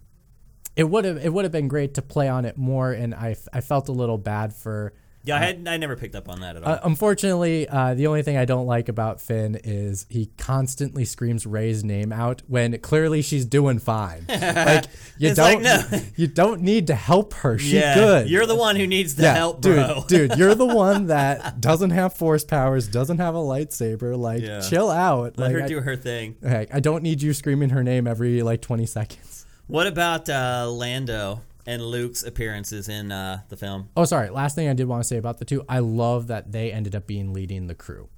[0.76, 3.34] it would have it would have been great to play on it more, and I,
[3.52, 4.94] I felt a little bad for.
[5.26, 6.72] Yeah, I had I never picked up on that at all.
[6.72, 11.46] Uh, unfortunately, uh, the only thing I don't like about Finn is he constantly screams
[11.46, 14.26] Rey's name out when clearly she's doing fine.
[14.44, 14.84] Like
[15.18, 16.00] you It's don't, like, no.
[16.16, 17.58] you don't need to help her.
[17.58, 18.28] She's yeah, good.
[18.28, 20.04] You're the one who needs the yeah, help, dude, bro.
[20.08, 24.16] dude, you're the one that doesn't have force powers, doesn't have a lightsaber.
[24.18, 24.60] Like, Yeah.
[24.60, 25.38] chill out.
[25.38, 26.36] Let like, her I, do her thing.
[26.42, 29.46] Heck, I don't need you screaming her name every like 20 seconds.
[29.68, 33.88] What about uh, Lando and Luke's appearances in uh, the film?
[33.96, 34.30] Oh, sorry.
[34.30, 36.94] Last thing I did want to say about the two, I love that they ended
[36.94, 38.08] up being leading the crew.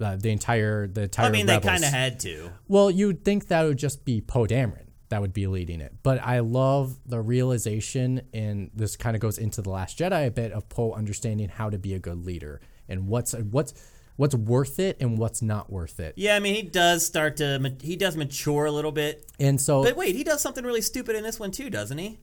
[0.00, 1.26] Uh, the entire, the entire.
[1.26, 1.62] I mean, rebels.
[1.62, 2.50] they kind of had to.
[2.68, 6.18] Well, you'd think that would just be Poe Dameron that would be leading it, but
[6.20, 10.50] I love the realization, and this kind of goes into the Last Jedi a bit
[10.50, 13.74] of Poe understanding how to be a good leader and what's what's
[14.16, 16.14] what's worth it and what's not worth it.
[16.16, 19.30] Yeah, I mean, he does start to he does mature a little bit.
[19.38, 22.18] And so, But wait, he does something really stupid in this one too, doesn't he?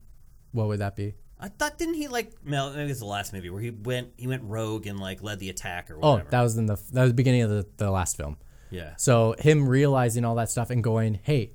[0.51, 1.15] What would that be?
[1.39, 4.27] I thought didn't he like no, maybe it's the last movie where he went he
[4.27, 6.27] went rogue and like led the attack or oh, whatever.
[6.27, 8.37] Oh, that was in the that was the beginning of the, the last film.
[8.69, 8.95] yeah.
[8.97, 11.51] So him realizing all that stuff and going, hey,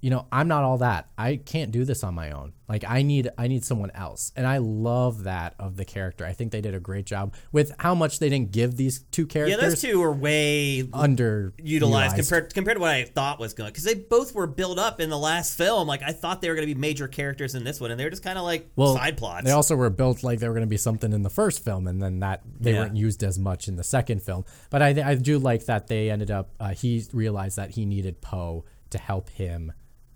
[0.00, 1.08] you know, I'm not all that.
[1.18, 2.54] I can't do this on my own.
[2.68, 4.32] Like I need I need someone else.
[4.36, 6.24] And I love that of the character.
[6.24, 9.26] I think they did a great job with how much they didn't give these two
[9.26, 13.54] characters Yeah, those two were way under utilized compared compared to what I thought was
[13.54, 15.88] going because they both were built up in the last film.
[15.88, 18.10] Like I thought they were going to be major characters in this one, and they're
[18.10, 19.44] just kind of like well, side plots.
[19.44, 21.86] They also were built like they were going to be something in the first film,
[21.88, 22.80] and then that they Yeah.
[22.80, 24.44] weren't used as much in the second film.
[24.70, 26.50] But I, I do like that they ended up.
[26.60, 29.72] Uh, he realized that he needed Poe to help him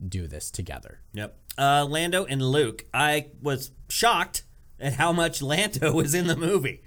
[0.09, 1.00] do this together.
[1.12, 1.36] Yep.
[1.59, 2.84] Uh, Lando and Luke.
[2.92, 4.42] I was shocked
[4.80, 6.82] at how much Lando was in the movie.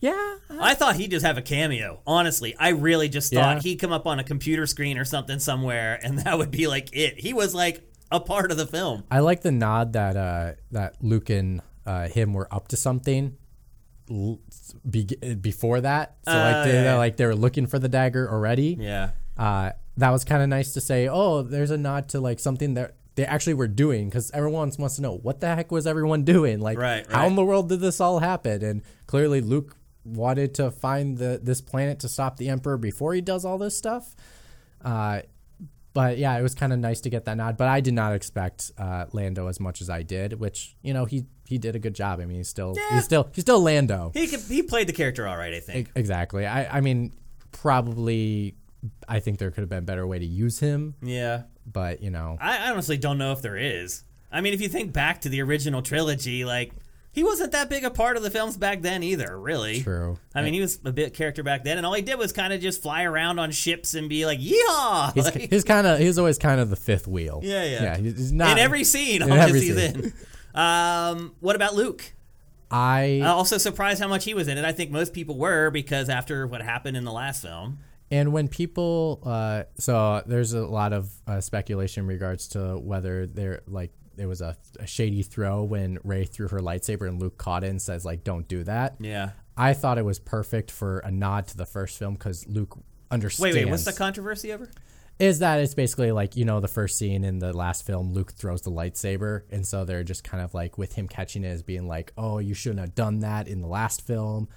[0.00, 2.00] Yeah, I thought he'd just have a cameo.
[2.06, 3.42] Honestly, I really just Yeah.
[3.54, 6.66] thought he'd come up on a computer screen or something somewhere, and that would be
[6.66, 7.20] like it.
[7.20, 9.04] He was like a part of the film.
[9.10, 13.36] I like the nod that uh, that Luke and uh, him were up to something.
[14.10, 14.40] l-
[14.88, 15.04] Be-
[15.40, 16.96] before that, so like Oh, they, yeah, they're yeah.
[16.98, 18.76] like they were looking for the dagger already.
[18.80, 19.10] Yeah.
[19.38, 21.08] uh, that was kind of nice to say.
[21.08, 24.96] Oh, there's a nod to like something that they actually were doing because everyone wants
[24.96, 26.60] to know what the heck was everyone doing.
[26.60, 28.64] Like, Right, how in the world did this all happen?
[28.64, 33.20] And clearly, Luke wanted to find the this planet to stop the Emperor before he
[33.20, 34.14] does all this stuff.
[34.82, 35.20] Uh,
[35.94, 37.58] but yeah, it was kind of nice to get that nod.
[37.58, 41.04] But I did not expect uh, Lando as much as I did, which you know
[41.04, 42.18] he he did a good job.
[42.18, 42.94] I mean, he's still Yeah.
[42.94, 44.10] he's still he's still Lando.
[44.14, 45.90] He could, he played the character all right, I think.
[45.94, 46.46] Exactly.
[46.46, 47.12] I I mean,
[47.52, 48.56] probably.
[49.08, 51.42] I think there could have been a better way to use him, Yeah.
[51.70, 54.02] but you know, I honestly don't know if there is.
[54.30, 56.72] I mean, if you think back to the original trilogy, like
[57.12, 59.82] he wasn't that big a part of the films back then either, really.
[59.82, 60.18] true.
[60.34, 62.52] I mean, he was a bit character back then, and all he did was kind
[62.54, 65.98] of just fly around on ships and be like, "Yeehaw!" He's, Like, he's kind of
[65.98, 67.40] he's always kind of the fifth wheel.
[67.42, 67.82] Yeah, yeah.
[67.82, 67.96] yeah.
[67.98, 70.12] He's not in every scene, in every Then,
[70.54, 72.14] um, what about Luke?
[72.70, 74.64] I Uh, also surprised how much he was in it.
[74.64, 77.78] I think most people were because after what happened in the last film.
[78.12, 83.26] And when people uh, so there's a lot of uh, speculation in regards to whether
[83.26, 87.38] they're like it was a, a shady throw when Rey threw her lightsaber and Luke
[87.38, 89.30] caught it and says like, "Don't do that." Yeah.
[89.56, 92.78] I thought it was perfect for a nod to the first film because Luke
[93.10, 93.54] understands.
[93.54, 93.70] Wait, wait.
[93.70, 94.70] What's the controversy over?
[95.18, 98.32] is that it's basically like you know the first scene in the last film luke
[98.32, 101.62] throws the lightsaber and so they're just kind of like with him catching it as
[101.62, 104.48] being like oh you shouldn't have done that in the last film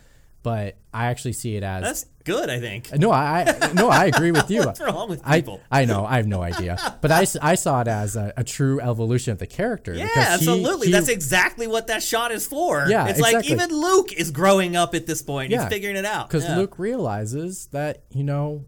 [0.45, 2.93] but i actually see it as That's good, I think.
[2.97, 5.59] no i I- no i agree with you What's wrong with I, people?
[5.71, 8.79] I know i have no idea but I, I saw it as a, a true
[8.79, 10.87] evolution of the character yeah, because he- absolutely.
[10.87, 12.85] he- That's exactly what that shot is for.
[12.87, 15.51] Yeah, it's like even Luke is growing up at this point.
[15.51, 16.27] Yeah, He's figuring it out.
[16.29, 16.57] because Yeah.
[16.57, 18.65] Luke realizes that you know,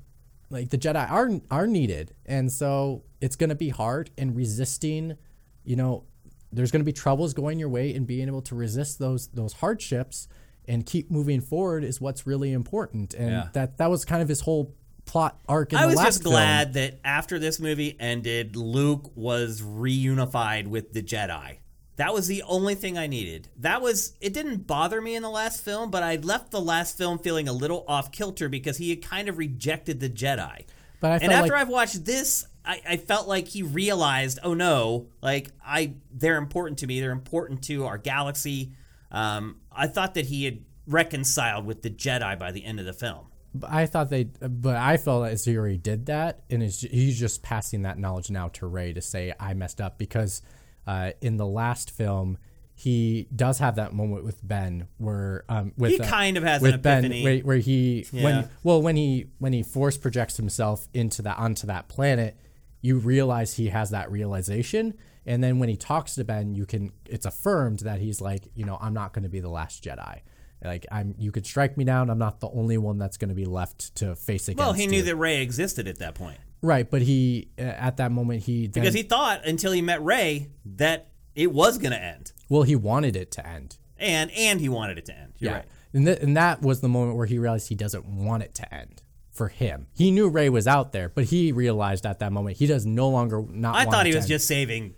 [0.50, 5.18] like the Jedi are are needed, and so it's going to be hard and resisting.
[5.64, 6.04] You know,
[6.52, 9.54] there's going to be troubles going your way, and being able to resist those those
[9.54, 10.28] hardships
[10.68, 13.14] and keep moving forward is what's really important.
[13.14, 13.48] And Yeah.
[13.54, 14.74] that that was kind of his whole
[15.06, 15.72] plot arc.
[15.72, 16.34] In I the was last just film.
[16.34, 21.58] glad that after this movie ended, Luke was reunified with the Jedi.
[21.96, 23.48] That was the only thing I needed.
[23.58, 26.96] That was it didn't bother me in the last film, but I left the last
[26.98, 30.66] film feeling a little off kilter because he had kind of rejected the Jedi.
[31.00, 34.54] But I and after like I've watched this, I, I felt like he realized, oh
[34.54, 37.00] no, like I they're important to me.
[37.00, 38.74] They're important to our galaxy.
[39.10, 42.94] Um, I thought that he had reconciled with the Jedi by the end of the
[42.94, 43.28] film.
[43.54, 47.44] But I thought they, but I felt as he already did that, and he's just
[47.44, 50.42] passing that knowledge now to Rey to say I messed up because
[50.86, 52.38] uh, in the last film
[52.80, 56.62] he does have that moment with Ben where um, with He uh, kind of has
[56.62, 58.24] with an Ben where, where he Yeah.
[58.24, 62.38] when well when he when he force projects himself into that onto that planet,
[62.82, 64.94] you realize he has that realization,
[65.28, 68.66] and then when he talks to Ben, you can it's affirmed that he's like you
[68.66, 70.22] know I'm not going to be the last Jedi.
[70.64, 72.10] Like I'm, you could strike me down.
[72.10, 74.58] I'm not the only one that's going to be left to face against.
[74.58, 75.04] Well, he knew you.
[75.04, 76.90] that Rey existed at that point right?
[76.90, 80.50] But he uh, at that moment he then, because he thought until he met Rey
[80.66, 83.78] that it was going to end, well he wanted it to end.
[83.98, 85.34] and and he wanted it to end.
[85.38, 85.66] You're yeah, right.
[85.94, 88.74] and, th- and that was the moment where he realized he doesn't want it to
[88.74, 89.02] end
[89.32, 89.88] for him.
[89.94, 93.10] He knew Rey was out there, but he realized at that moment he does no
[93.10, 93.76] longer not.
[93.76, 94.30] I thought he was end.
[94.30, 94.96] just saving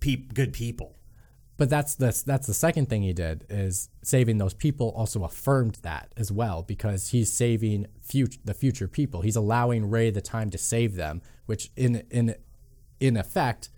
[0.00, 0.96] good people.
[1.56, 4.92] But that's the that's the second thing he did is saving those people.
[4.94, 9.22] Also affirmed that as well because he's saving future the future people.
[9.22, 12.34] He's allowing Rey the time to save them, which in in
[13.00, 13.70] in effect,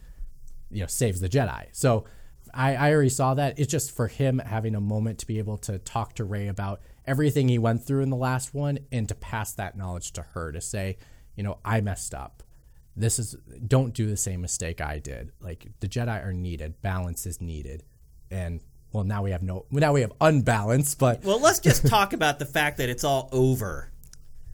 [0.70, 1.66] you know, saves the Jedi.
[1.72, 2.04] So
[2.52, 3.58] I, I already saw that.
[3.58, 6.80] It's just for him having a moment to be able to talk to Rey about
[7.06, 10.50] everything he went through in the last one and to pass that knowledge to her
[10.52, 10.96] to say,
[11.36, 12.42] you know, I messed up
[12.99, 13.36] this is
[13.66, 15.32] don't do the same mistake I did.
[15.40, 17.84] Like the Jedi are needed, balance is needed,
[18.30, 18.61] and
[18.92, 22.38] well now we have no now we have unbalance, but Well, let's just talk about
[22.38, 23.90] the fact that it's all over.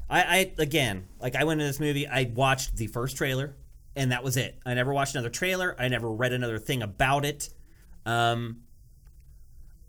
[0.09, 3.55] I, I again, like I went into this movie, I watched the first trailer,
[3.97, 4.59] and that was it.
[4.66, 5.74] I never watched another trailer.
[5.78, 7.49] I never read another thing about it.
[8.05, 8.62] Um,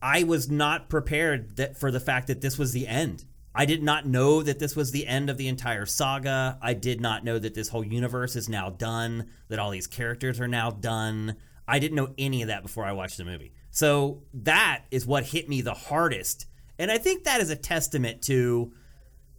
[0.02, 3.26] I was not prepared that for the fact that this was the end.
[3.56, 6.58] I did not know that this was the end of the entire saga.
[6.62, 10.42] I did not know that this whole universe is now done, that all these characters
[10.42, 11.38] are now done.
[11.66, 13.54] I didn't know any of that before I watched the movie.
[13.72, 16.48] So that is what hit me the hardest.
[16.78, 18.74] And I think that is a testament to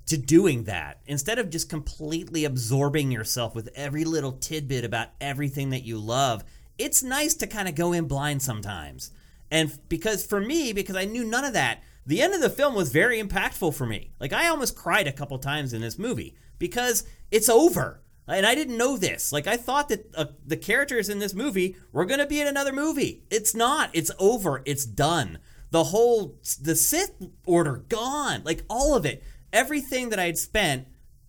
[0.07, 5.71] to doing that instead of just completely absorbing yourself with every little tidbit about everything
[5.71, 6.45] that you love
[6.79, 9.11] it's nice to kind of go in blind sometimes
[9.51, 12.75] and because for me because i knew none of that the end of the film
[12.75, 14.13] was very impactful for me.
[14.21, 18.03] Like i almost cried a couple times in this movie because it's over.
[18.29, 19.33] And i didn't know this.
[19.33, 22.47] Like i thought that uh, the characters in this movie were going to be in
[22.47, 23.25] another movie.
[23.31, 23.91] It's not.
[23.93, 24.63] It's over.
[24.65, 25.39] It's done.
[25.71, 27.13] The whole the sith
[27.45, 28.43] order gone.
[28.45, 29.23] Like all of it.
[29.53, 30.87] Everything that I had spent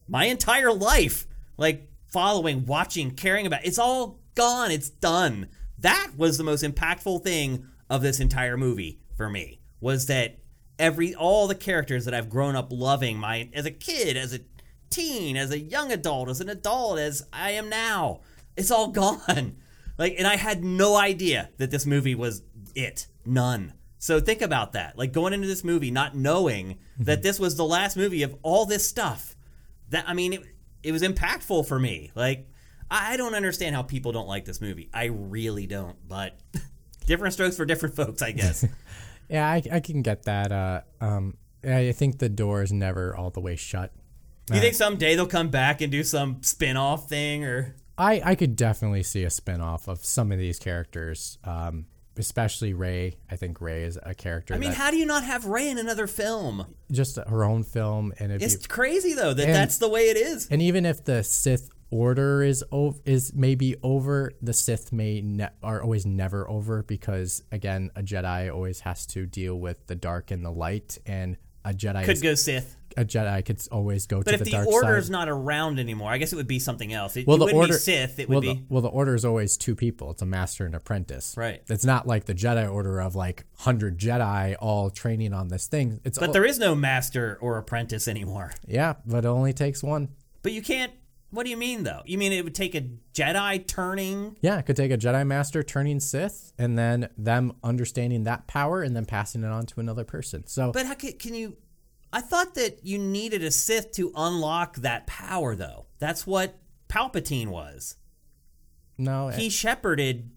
[0.07, 4.71] my entire life, like following, watching, caring about, it's all gone.
[4.71, 5.49] It's done.
[5.79, 9.59] That was the most impactful thing of this entire movie for me.
[9.79, 10.39] Was that
[10.79, 14.39] every all the characters that I've grown up loving, my as a kid, as a
[14.89, 18.21] teen, as a young adult, as an adult, as I am now,
[18.55, 19.57] it's all gone.
[19.97, 22.43] Like, and I had no idea that this movie was
[22.75, 23.07] it.
[23.25, 23.73] None.
[23.99, 24.97] So think about that.
[24.97, 27.03] Like going into this movie not knowing mm-hmm.
[27.05, 29.35] that this was the last movie of all this stuff.
[29.89, 30.41] That I mean, it,
[30.83, 32.11] it was impactful for me.
[32.13, 32.47] Like
[32.91, 34.89] I I don't understand how people don't like this movie.
[34.93, 35.95] I really don't.
[36.07, 36.37] But
[37.07, 38.65] different strokes for different folks, I guess.
[39.29, 40.51] yeah, I, I can get that.
[40.51, 43.91] Uh, um, I think the door is never all the way shut.
[44.45, 48.35] Do you think someday they'll come back and do some spin-off thing or I, I
[48.35, 53.17] could definitely see a spin-off of some of these characters, um, especially Rey.
[53.29, 54.53] I think Rey is a character.
[54.53, 56.65] I mean, that how do you not have Rey in another film?
[56.91, 60.15] just her own film, and It's be, crazy though that And- that's the way it
[60.17, 60.47] is.
[60.49, 64.31] and even if the Sith Order is o- is maybe over.
[64.41, 69.25] The Sith may ne- are always never over because again, a Jedi always has to
[69.25, 72.75] deal with the dark and the light, and a Jedi Could is, go Sith.
[72.97, 75.11] a Jedi could always go But to if the, the, dark order's side.
[75.13, 77.15] not around anymore, I guess it would be something else.
[77.15, 78.19] It, Well, it the wouldn't order be Sith.
[78.19, 80.11] It would well, be the, well, the order is always two people.
[80.11, 81.35] It's a master and apprentice.
[81.37, 81.61] Right.
[81.69, 85.99] It's not like the Jedi order of like hundred Jedi all training on this thing.
[86.03, 88.51] It's But there is no master or apprentice anymore.
[88.67, 90.09] yeah, but it only takes one.
[90.41, 90.91] But you can't.
[91.29, 92.01] What do you mean, though?
[92.05, 92.81] You mean it would take a
[93.13, 94.37] Jedi turning?
[94.41, 98.81] Yeah, it could take a Jedi Master turning Sith and then them understanding that power
[98.81, 100.47] and then passing it on to another person.
[100.47, 101.57] So But how can, can you?
[102.13, 105.87] I thought that you needed a Sith to unlock that power, though.
[105.99, 106.57] That's what
[106.87, 107.97] Palpatine was.
[108.97, 110.31] no, He shepherded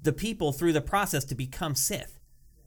[0.00, 2.18] the people through the process to become Sith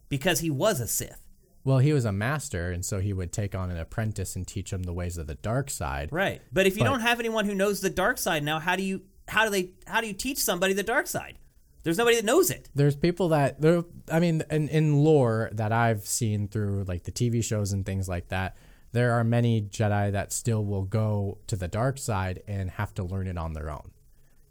[0.08, 1.20] because he was a Sith.
[1.66, 4.72] Well, he was a master, and so he would take on an apprentice and teach
[4.72, 6.10] him the ways of the dark side.
[6.12, 6.42] Right.
[6.54, 8.84] But if you But- don't have anyone who knows the dark side now, how do
[8.84, 11.40] you how do they how do you teach somebody the dark side?
[11.84, 12.70] There's nobody that knows it.
[12.76, 13.84] There's people that there.
[14.12, 18.08] I mean, in, in lore that I've seen through like the TV shows and things
[18.08, 18.56] like that,
[18.92, 23.04] there are many Jedi that still will go to the dark side and have to
[23.04, 23.92] learn it on their own,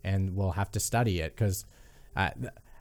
[0.03, 1.65] and will have to study it because.
[2.17, 2.31] Uh,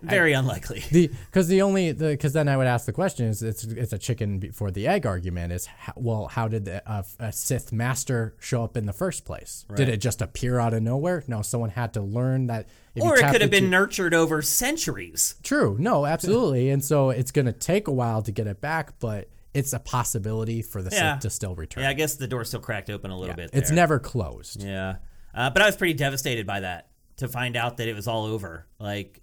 [0.03, 0.83] Very unlikely.
[0.91, 3.93] the because the only the because then I would ask the question is it's it's
[3.93, 7.71] a chicken before the egg argument is how, well how did the, uh, a Sith
[7.71, 9.65] master show up in the first place?
[9.75, 11.23] Did it just appear out of nowhere?
[11.27, 12.67] No, someone had to learn that.
[12.95, 15.35] If Or it could have been nurtured over centuries.
[15.43, 15.75] true.
[15.79, 19.29] No, absolutely, and so it's going to take a while to get it back, but
[19.53, 21.13] it's a possibility for the Yeah.
[21.15, 21.83] Sith to still return.
[21.83, 23.49] Yeah, I guess the door's still cracked open a little bit.
[23.53, 24.61] it's never closed.
[24.63, 24.97] Yeah,
[25.33, 28.25] uh, but I was pretty devastated by that to find out that it was all
[28.25, 28.67] over.
[28.79, 29.21] Like,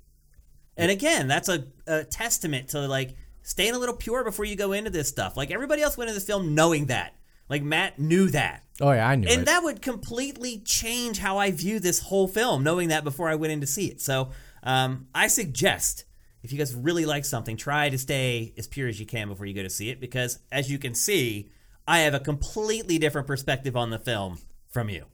[0.76, 4.72] and again, that's a, a testament to like staying a little pure before you go
[4.72, 5.36] into this stuff.
[5.36, 7.14] Like everybody else went into this film knowing that.
[7.48, 8.62] Like Matt knew that.
[8.80, 9.46] Oh yeah, I knew And it.
[9.46, 13.52] that would completely change how I view this whole film, knowing that before I went
[13.52, 14.00] in to see it.
[14.00, 14.30] So
[14.62, 16.04] um, I suggest
[16.42, 19.46] if you guys really like something, try to stay as pure as you can before
[19.46, 21.50] you go to see it, because as you can see,
[21.86, 25.06] I have a completely different perspective on the film from you.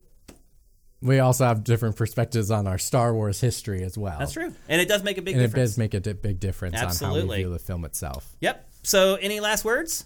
[1.03, 4.19] We also have different perspectives on our Star Wars history as well.
[4.19, 5.71] That's true, and it does make a big and it difference.
[5.71, 8.29] does make a di- big difference on how we view the film itself.
[8.41, 8.69] Yep.
[8.83, 10.05] So, any last words?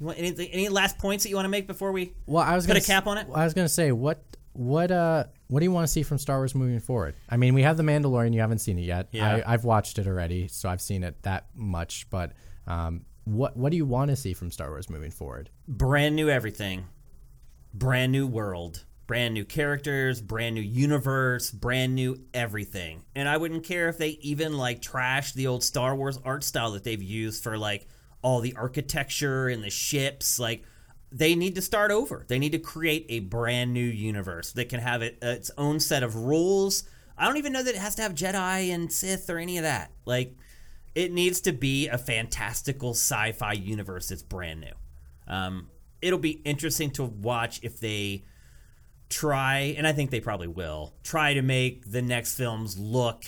[0.00, 0.48] You want anything?
[0.50, 2.12] Any last points that you want to make before we?
[2.26, 3.26] Well, I was Put gonna a cap on it?
[3.32, 4.22] I was gonna say what
[4.54, 7.14] what uh what do you want to see from Star Wars moving forward?
[7.28, 8.34] I mean, we have the Mandalorian.
[8.34, 9.08] You haven't seen it yet.
[9.12, 9.42] Yeah.
[9.46, 12.08] I, I've watched it already, so I've seen it that much.
[12.10, 12.32] But
[12.66, 15.50] um, what what do you want to see from Star Wars moving forward?
[15.68, 16.86] brand new everything,
[17.72, 23.02] brand new world, brand new characters, brand new universe, brand new everything.
[23.14, 26.72] And I wouldn't care if they even like trash the old Star Wars art style
[26.72, 27.86] that they've used for like
[28.22, 30.38] all the architecture and the ships.
[30.38, 30.64] Like
[31.10, 32.24] they need to start over.
[32.28, 36.02] They need to create a brand new universe that can have it, its own set
[36.02, 36.84] of rules.
[37.18, 39.64] I don't even know that it has to have Jedi and Sith or any of
[39.64, 39.90] that.
[40.06, 40.36] Like
[40.94, 44.72] it needs to be a fantastical sci-fi universe that's brand new.
[45.26, 45.68] Um,
[46.00, 48.24] it'll be interesting to watch if they
[49.12, 53.24] try, and I think they probably will, try to make the next films look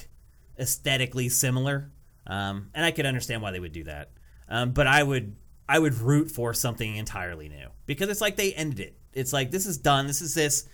[0.59, 1.93] aesthetically similar.
[2.27, 4.11] Um, and I could understand why they would do that.
[4.49, 5.37] Um, but I would
[5.69, 8.99] I would root for something entirely new because it's like they ended it.
[9.13, 10.07] It's like this is done.
[10.07, 10.69] This is this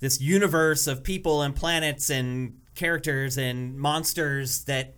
[0.00, 4.96] this universe of people and planets and characters and monsters that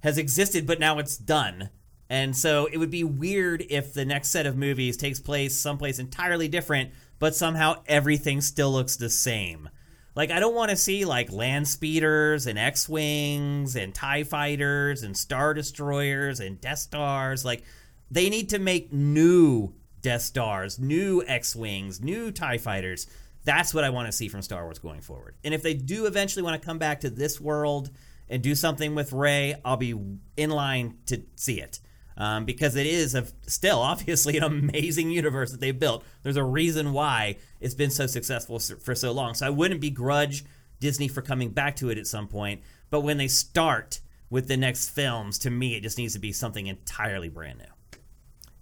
[0.00, 1.70] has existed, but now it's done.
[2.10, 5.98] And so it would be weird if the next set of movies takes place someplace
[5.98, 6.90] entirely different,
[7.22, 9.68] but somehow everything still looks the same.
[10.16, 15.16] Like I don't want to see like land speeders and X-wings and Tie fighters and
[15.16, 17.44] Star destroyers and Death Stars.
[17.44, 17.62] Like
[18.10, 23.06] they need to make new Death Stars, new X-wings, new Tie fighters.
[23.44, 25.36] That's what I want to see from Star Wars going forward.
[25.44, 27.90] And if they do eventually want to come back to this world
[28.28, 29.94] and do something with Rey, I'll be
[30.36, 31.78] in line to see it.
[32.16, 36.04] Um, because it is a, still obviously an amazing universe that they've built.
[36.22, 39.34] There's a reason why it's been so successful for so long.
[39.34, 40.44] So I wouldn't begrudge
[40.78, 42.60] Disney for coming back to it at some point.
[42.90, 46.32] But when they start with the next films, to me, it just needs to be
[46.32, 47.98] something entirely brand new.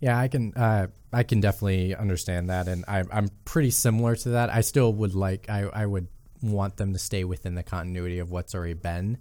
[0.00, 4.30] Yeah, I can uh, I can definitely understand that, and I, I'm pretty similar to
[4.30, 4.48] that.
[4.48, 6.08] I still would like I, I would
[6.42, 9.18] want them to stay within the continuity of what's already been.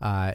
[0.00, 0.34] Uh,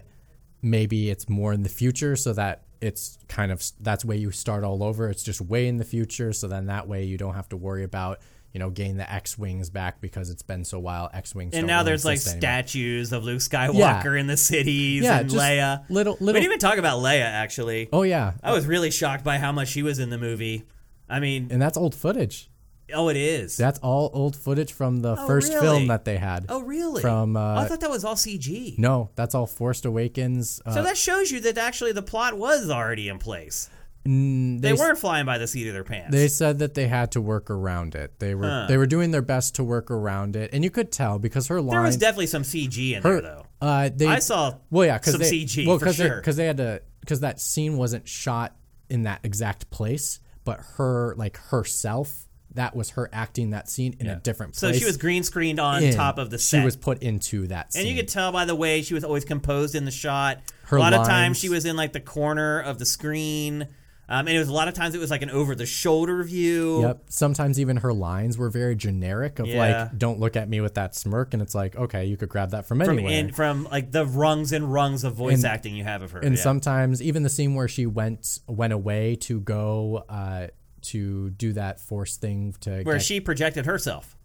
[0.61, 4.63] maybe it's more in the future, so that it's kind of that's way you start
[4.63, 5.09] all over.
[5.09, 7.83] It's just way in the future, so then that way you don't have to worry
[7.83, 8.19] about
[8.53, 11.53] you know getting the X wings back because it's been so while X wings.
[11.55, 13.73] And now there's like statues of Luke Skywalker
[14.15, 14.19] Yeah.
[14.19, 15.83] in the cities Yeah, and Leia.
[15.89, 17.89] little- We didn't even talk about Leia actually.
[17.91, 20.63] Oh yeah, I was really shocked by how much she was in the movie.
[21.09, 22.49] I mean, and that's old footage.
[22.93, 23.57] Oh, it is.
[23.57, 25.61] That's all old footage from the Oh, first really?
[25.65, 26.45] film that they had.
[26.49, 27.01] oh, really?
[27.01, 28.77] From, Oh, I uh, thought that was all CG.
[28.77, 30.61] No, that's all Force Awakens.
[30.65, 33.69] Uh, So that shows you that actually the plot was already in place.
[34.07, 36.11] They, s- weren't flying by the seat of their pants.
[36.11, 38.19] They said that they had to work around it.
[38.19, 38.65] They were Huh.
[38.69, 41.59] they were doing their best to work around it, and you could tell because her
[41.59, 41.71] line.
[41.71, 43.45] there was definitely some CG in her, there, though.
[43.59, 46.15] Uh, they, I saw well, yeah, because some they, CG well, for because sure.
[46.17, 48.55] because they, had to because that scene wasn't shot
[48.91, 54.07] in that exact place, but her like herself, that was her acting that scene in
[54.07, 55.93] a different So she was green screened on in.
[55.95, 57.81] top of the She was put into that scene.
[57.81, 60.39] and you could tell by the way she was always composed in the shot.
[60.65, 63.67] Her a lot of times she was in like the corner of the screen.
[64.07, 66.23] Um, and it was a lot of times it was like an over the shoulder
[66.23, 66.81] view.
[66.83, 67.05] Yep.
[67.09, 69.57] Sometimes even her lines were very generic of Yeah.
[69.89, 72.51] like, "Don't look at me with that smirk," and it's like, okay, you could grab
[72.51, 73.11] that from From anywhere.
[73.13, 76.19] in, from like the rungs and rungs of voice And- acting you have of her.
[76.19, 76.41] and yeah.
[76.43, 80.47] sometimes even the scene where she went went away to go uh,
[80.91, 84.15] to do that force thing to where get, she projected herself.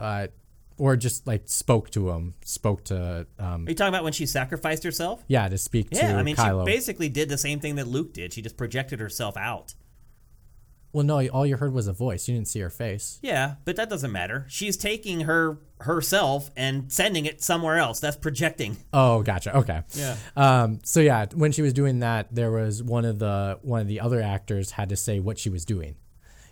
[0.00, 0.28] uh,
[0.76, 4.26] or just like spoke to him, spoke to um, Are you talking about when she
[4.26, 5.24] sacrificed herself?
[5.26, 6.64] yeah to speak Yeah, to Yeah, I mean, Kylo.
[6.64, 8.32] she basically did the same thing that Luke did.
[8.32, 9.74] She just projected herself out.
[10.92, 12.28] well, no, all you heard was a voice.
[12.28, 13.18] You didn't see her face.
[13.22, 14.46] Yeah, but that doesn't matter.
[14.48, 18.00] She's taking her herself and sending it somewhere else.
[18.00, 18.76] That's projecting.
[18.92, 19.56] Oh, gotcha.
[19.58, 19.82] Okay.
[19.94, 20.16] Yeah.
[20.36, 23.86] Um, so yeah, when she was doing that, there was one of the one of
[23.88, 25.96] the other actors had to say what she was doing,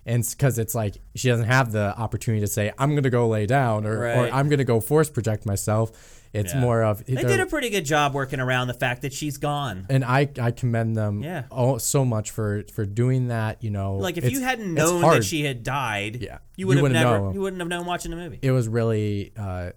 [0.07, 3.45] and because it's like she doesn't have the opportunity to say I'm gonna go lay
[3.47, 5.91] down or, or I'm gonna go force project myself.
[6.33, 6.61] It's Yeah.
[6.61, 9.87] more of They did a pretty good job working around the fact that she's gone.
[9.89, 11.45] and I, I commend them Yeah.
[11.51, 13.63] all, so much for for doing that.
[13.65, 16.39] You know, Like if you hadn't known that she had died, Yeah.
[16.57, 17.33] you would You have wouldn't never know.
[17.33, 18.39] you wouldn't have known watching the movie.
[18.43, 19.71] it was really uh,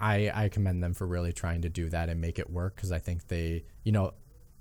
[0.00, 2.92] I I commend them for really trying to do that and make it work because
[2.92, 4.12] I think they you know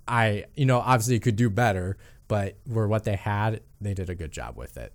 [0.07, 1.97] I you know obviously could do better
[2.28, 4.93] but for what they had they did a good job with it.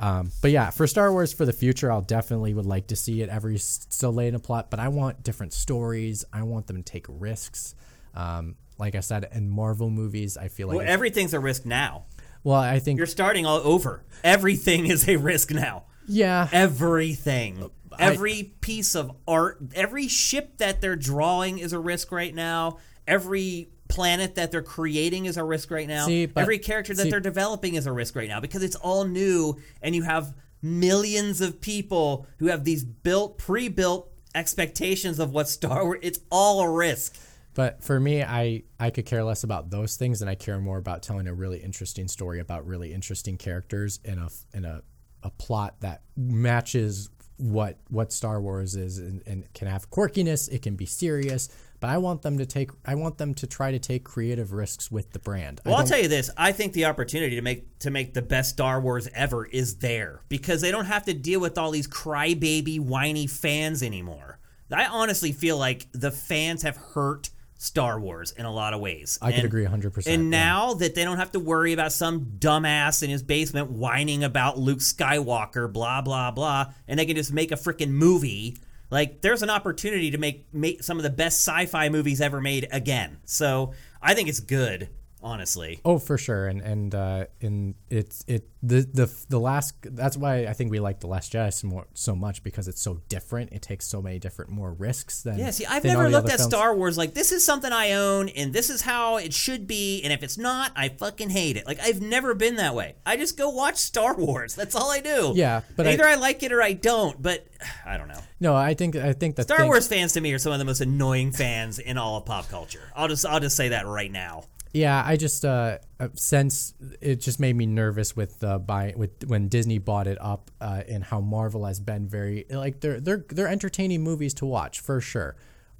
[0.00, 3.22] Um, but yeah, for Star Wars for the future, I'll definitely would like to see
[3.22, 4.70] it every still lay in a plot.
[4.70, 6.24] But I want different stories.
[6.32, 7.74] I want them to take risks.
[8.14, 12.04] Um, like I said, in Marvel movies, I feel like Well, everything's a risk now.
[12.44, 14.04] well, I think You're starting all over.
[14.22, 15.84] Everything is a risk now.
[16.06, 17.70] yeah, Everything.
[17.98, 22.78] Every piece of art, every ship that they're drawing is a risk right now.
[23.08, 26.06] Every planet that they're creating is a risk right now.
[26.06, 28.76] See, but- every character that see- they're developing is a risk right now because it's
[28.76, 35.32] all new and you have millions of people who have these built pre-built expectations of
[35.32, 37.16] what Star Wars it's all a risk.
[37.54, 40.78] But for me, I I could care less about those things, and I care more
[40.78, 44.82] about telling a really interesting story about really interesting characters in a in a,
[45.24, 50.48] a plot that matches what what Star Wars is, and, and can have quirkiness.
[50.52, 51.48] It can be serious,
[51.80, 54.90] but I want them to take I want them to try to take creative risks
[54.90, 55.60] with the brand.
[55.64, 58.50] Well, I'll tell you this: I think the opportunity to make to make the best
[58.50, 62.80] Star Wars ever is there because they don't have to deal with all these crybaby,
[62.80, 64.38] whiny fans anymore.
[64.70, 69.18] I honestly feel like the fans have hurt Star Wars in a lot of ways.
[69.20, 70.06] I could agree 100%.
[70.06, 70.38] And yeah.
[70.38, 74.58] now that they don't have to worry about some dumbass in his basement whining about
[74.58, 78.56] Luke Skywalker, blah blah blah, and they can just make a freaking movie.
[78.90, 82.68] Like there's an opportunity to make make some of the best sci-fi movies ever made
[82.70, 83.18] again.
[83.24, 84.88] So I think it's good,
[85.28, 85.80] honestly.
[85.84, 89.74] Oh, for sure, and and uh, and it's it the the the last.
[89.82, 92.80] That's why I think we like the Last Jedi so, more, so much because it's
[92.80, 93.52] so different.
[93.52, 95.38] It takes so many different more risks than.
[95.38, 96.50] Yeah, see, I've never looked at films.
[96.50, 100.02] Star Wars like this is something I own and this is how it should be,
[100.02, 101.66] and if it's not, I fucking hate it.
[101.66, 102.96] Like I've never been that way.
[103.04, 104.54] I just go watch Star Wars.
[104.54, 105.34] That's all I do.
[105.36, 107.20] Yeah, but either I, like it or I don't.
[107.20, 107.46] But
[107.86, 108.20] I don't know.
[108.40, 110.64] No, I think I think that Star Wars fans to me are some of the
[110.64, 112.92] most annoying fans in all of pop culture.
[112.96, 114.44] I'll just I'll just say that right now.
[114.78, 119.24] Yeah, I just uh, uh, since it just made me nervous with uh, buy with
[119.26, 123.24] when Disney bought it up uh, and how Marvel has been very like they're they're
[123.28, 125.34] they're entertaining movies to watch for sure.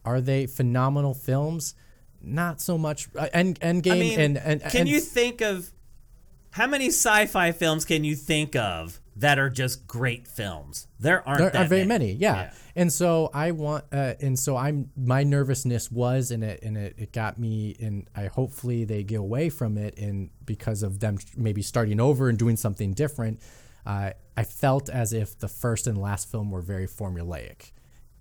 [0.04, 1.76] Are they phenomenal films?
[2.20, 3.08] Not so much.
[3.16, 5.70] Uh, End Endgame I mean, and and can and- you think of
[6.50, 10.86] how many sci-fi films can you think of that are just great films?
[11.00, 12.06] There aren't There that are very many.
[12.06, 12.34] many, yeah.
[12.34, 12.52] Yeah.
[12.76, 16.94] And so I want, uh, and so I'm my nervousness was, and it and it,
[16.98, 21.18] it got me, and I hopefully they get away from it, and because of them
[21.36, 23.40] maybe starting over and doing something different,
[23.84, 27.72] uh, I felt as if the first and last film were very formulaic,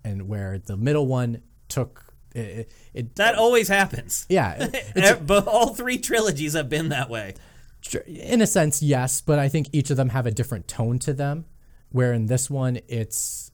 [0.04, 2.40] and where the middle one took it.
[2.40, 4.26] it, it That always happens.
[4.28, 4.68] yeah,
[5.26, 7.34] but all three trilogies have been that way.
[8.06, 11.12] In a sense, yes, but I think each of them have a different tone to
[11.12, 11.46] them.
[11.90, 13.50] Where in this one, it's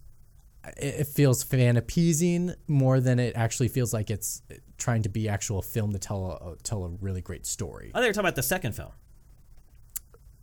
[0.76, 4.43] it feels fan appeasing more than it actually feels like it's
[4.78, 7.93] trying to be actual film to tell a tell a really great story.
[7.95, 8.91] Oh, they were talking about the second film.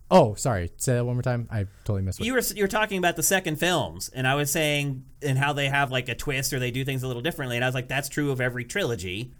[0.09, 0.69] Oh, sorry.
[0.75, 1.47] Say that one more time.
[1.49, 2.19] I totally missed.
[2.19, 5.53] You were you were talking about the second films, and I was saying and how
[5.53, 7.75] they have like a twist or they do things a little differently, and I was
[7.75, 9.33] like, that's true of every trilogy.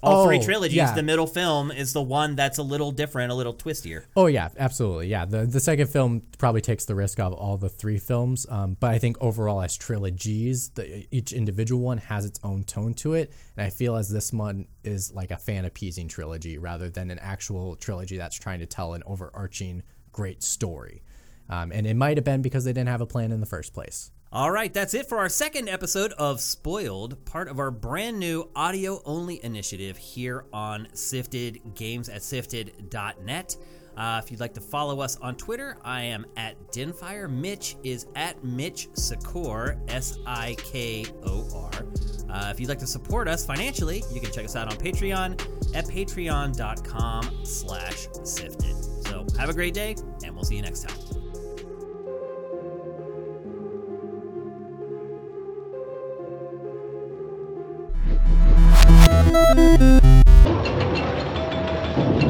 [0.00, 0.94] All three Oh, trilogies, yeah.
[0.94, 4.04] the middle film is the one that's a little different, a little twistier.
[4.16, 5.08] Oh yeah, absolutely.
[5.08, 8.76] Yeah, the the second film probably takes the risk of all the three films, um,
[8.78, 13.14] but I think overall as trilogies, the, each individual one has its own tone to
[13.14, 17.10] it, and I feel as this one is like a fan appeasing trilogy rather than
[17.10, 19.82] an actual trilogy that's trying to tell an overarching
[20.12, 21.02] great story.
[21.50, 23.72] Um, and it might have been because they didn't have a plan in the first
[23.72, 24.10] place.
[24.30, 28.50] All right, that's it for our second episode of Spoild, part of our brand new
[28.54, 33.56] audio only initiative here on Sifted Games at Sifted.net.
[33.96, 37.30] Uh, if you'd like to follow us on Twitter, I am at Dinfire.
[37.30, 41.86] Mitch is at Mitch Sikor, S I K O R.
[42.30, 45.40] Uh, if you'd like to support us financially, you can check us out on Patreon
[45.74, 48.76] at patreon.com slash sifted.
[49.06, 51.07] So have a great day, and we'll see you next time.
[59.30, 60.02] Thank
[62.22, 62.27] you.